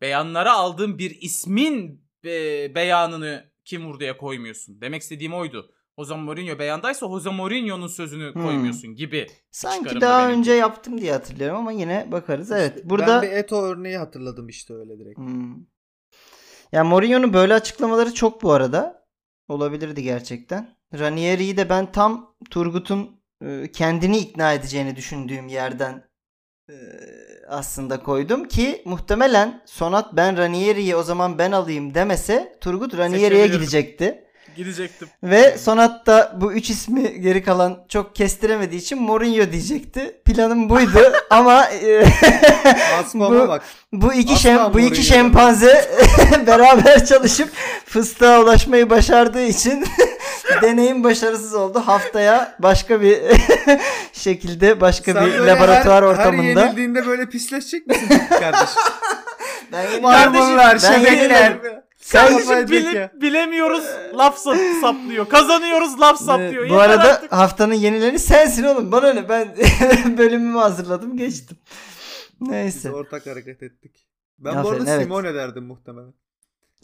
[0.00, 2.30] Beyanlara aldığın bir ismin e,
[2.74, 4.80] beyanını kim vurduya koymuyorsun.
[4.80, 5.70] Demek istediğim oydu.
[5.98, 8.42] Jose Mourinho beyandaysa Jose Mourinho'nun sözünü Hmm.
[8.42, 9.26] koymuyorsun gibi.
[9.50, 10.38] Sanki daha da benimki.
[10.38, 12.50] önce yaptım diye hatırlıyorum ama yine bakarız.
[12.52, 15.18] Evet burada Ben bir Eto örneği hatırladım işte öyle direkt.
[15.18, 15.54] Hmm.
[16.74, 19.06] Ya Mourinho'nun böyle açıklamaları çok bu arada.
[19.48, 20.68] Olabilirdi gerçekten.
[20.98, 26.04] Ranieri'yi de ben tam Turgut'un e, kendini ikna edeceğini düşündüğüm yerden
[26.70, 26.74] e,
[27.48, 34.23] aslında koydum ki muhtemelen Sonat ben Ranieri'yi o zaman ben alayım demese Turgut Ranieri'ye gidecekti.
[34.56, 35.08] Gidecektim.
[35.22, 40.20] Ve Sonat da bu üç ismi geri kalan çok kestiremediği için Mourinho diyecekti.
[40.24, 42.04] Planım buydu ama e,
[43.14, 43.62] Bu- bak.
[43.92, 45.90] bu iki Asla şem bu iki şempanze
[46.46, 47.48] beraber çalışıp
[47.86, 49.84] fıstığa ulaşmayı başardığı için
[50.62, 51.82] deneyim başarısız oldu.
[51.86, 53.18] Haftaya başka bir
[54.12, 56.60] şekilde başka Sen bir laboratuvar her, ortamında.
[56.60, 58.08] Her yenildiğinde böyle pisleşecek misin
[58.40, 58.82] kardeşim?
[59.72, 61.83] ben yeni- Maymunlar, ben yeni-.
[62.12, 63.84] Kardeşim bile- bilemiyoruz
[64.14, 65.28] laf sa- saplıyor.
[65.28, 66.52] Kazanıyoruz laf saplıyor.
[66.62, 67.32] Evet, bu Yeter arada artık.
[67.32, 68.92] haftanın yenileri sensin oğlum.
[68.92, 69.56] Bana ne ben
[70.18, 71.56] bölümümü hazırladım geçtim.
[72.40, 72.90] Biz Neyse.
[72.90, 74.06] ortak hareket ettik.
[74.38, 75.02] Ben bu Aferin, arada evet.
[75.02, 76.14] Simone derdim muhtemelen.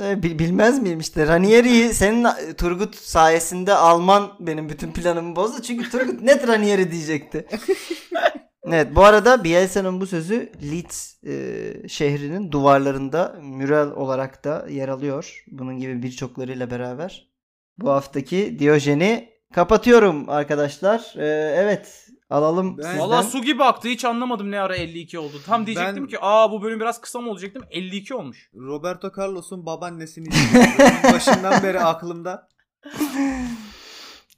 [0.00, 2.26] E, bil- Bilmez miyim işte Ranieri'yi senin
[2.58, 5.62] Turgut sayesinde alman benim bütün planımı bozdu.
[5.62, 7.46] Çünkü Turgut net Ranieri diyecekti.
[8.66, 15.44] evet bu arada Bielsa'nın bu sözü Leeds e, şehrinin duvarlarında müral olarak da yer alıyor.
[15.50, 17.30] Bunun gibi birçoklarıyla beraber.
[17.78, 21.14] Bu haftaki Diyojen'i kapatıyorum arkadaşlar.
[21.16, 22.98] E, evet alalım Ben- sizden.
[22.98, 23.88] Valla su gibi aktı.
[23.88, 25.40] Hiç anlamadım ne ara 52 oldu.
[25.46, 27.62] Tam diyecektim Ben- ki aa bu bölüm biraz kısa mı olacaktım.
[27.70, 28.50] 52 olmuş.
[28.54, 30.28] Roberto Carlos'un babaannesini
[31.12, 32.48] Başından beri aklımda.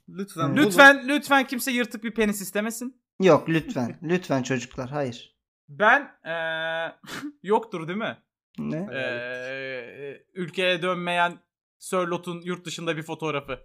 [0.09, 0.63] Lütfen bulun.
[0.65, 3.02] Lütfen lütfen kimse yırtık bir penis istemesin.
[3.23, 3.99] Yok lütfen.
[4.03, 4.89] lütfen çocuklar.
[4.89, 5.35] Hayır.
[5.69, 6.95] Ben eee
[7.43, 8.17] yoktur değil mi?
[8.59, 8.87] Ne?
[8.91, 11.39] Eee ülkeye dönmeyen
[11.79, 13.59] Sörlot'un yurt dışında bir fotoğrafı.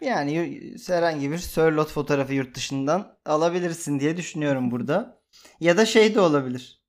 [0.00, 5.22] Yani herhangi bir Sörlot fotoğrafı yurt dışından alabilirsin diye düşünüyorum burada.
[5.60, 6.82] Ya da şey de olabilir.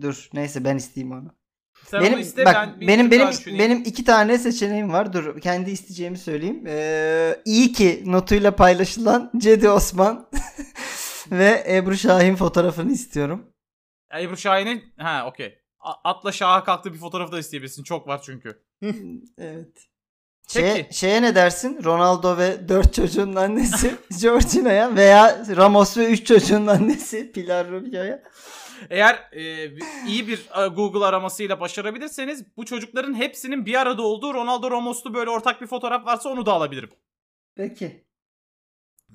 [0.00, 1.34] Dur neyse ben isteyeyim onu.
[1.86, 3.58] Sen benim onu iste bak ben benim benim düşüneyim.
[3.58, 5.12] benim iki tane seçeneğim var.
[5.12, 6.64] Dur kendi isteyeceğimi söyleyeyim.
[6.66, 10.28] Ee, iyi ki notuyla paylaşılan Cedi Osman
[11.30, 13.52] ve Ebru Şahin fotoğrafını istiyorum.
[14.20, 15.58] Ebru Şahin'in ha okey.
[15.80, 17.82] A- Atla şaha kalktı bir fotoğrafı da isteyebilirsin.
[17.82, 18.62] Çok var çünkü.
[19.38, 19.88] Evet.
[20.54, 20.68] Peki.
[20.68, 21.84] Şeye, şeye ne dersin?
[21.84, 28.22] Ronaldo ve 4 çocuğun annesi Georgina'ya veya Ramos ve 3 çocuğun annesi Pilar Rubio'ya.
[28.90, 29.70] Eğer e,
[30.06, 35.30] iyi bir e, Google aramasıyla başarabilirseniz bu çocukların hepsinin bir arada olduğu Ronaldo Ramos'lu böyle
[35.30, 36.90] ortak bir fotoğraf varsa onu da alabilirim.
[37.54, 38.06] Peki.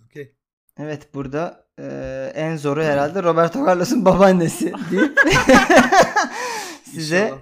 [0.06, 0.36] Okey.
[0.80, 5.20] Evet burada e, en zoru herhalde Roberto Carlos'un babaannesi deyip
[6.84, 7.34] size.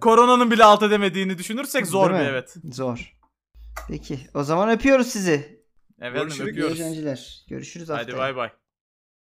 [0.00, 2.54] Koronanın bile alt edemediğini düşünürsek zor bir evet.
[2.72, 3.16] zor.
[3.88, 5.62] Peki o zaman öpüyoruz sizi.
[6.00, 6.48] Evet Görüşürüz.
[6.50, 7.46] öpüyoruz.
[7.48, 8.18] Görüşürüz Hadi haftaya.
[8.18, 8.61] bay bay.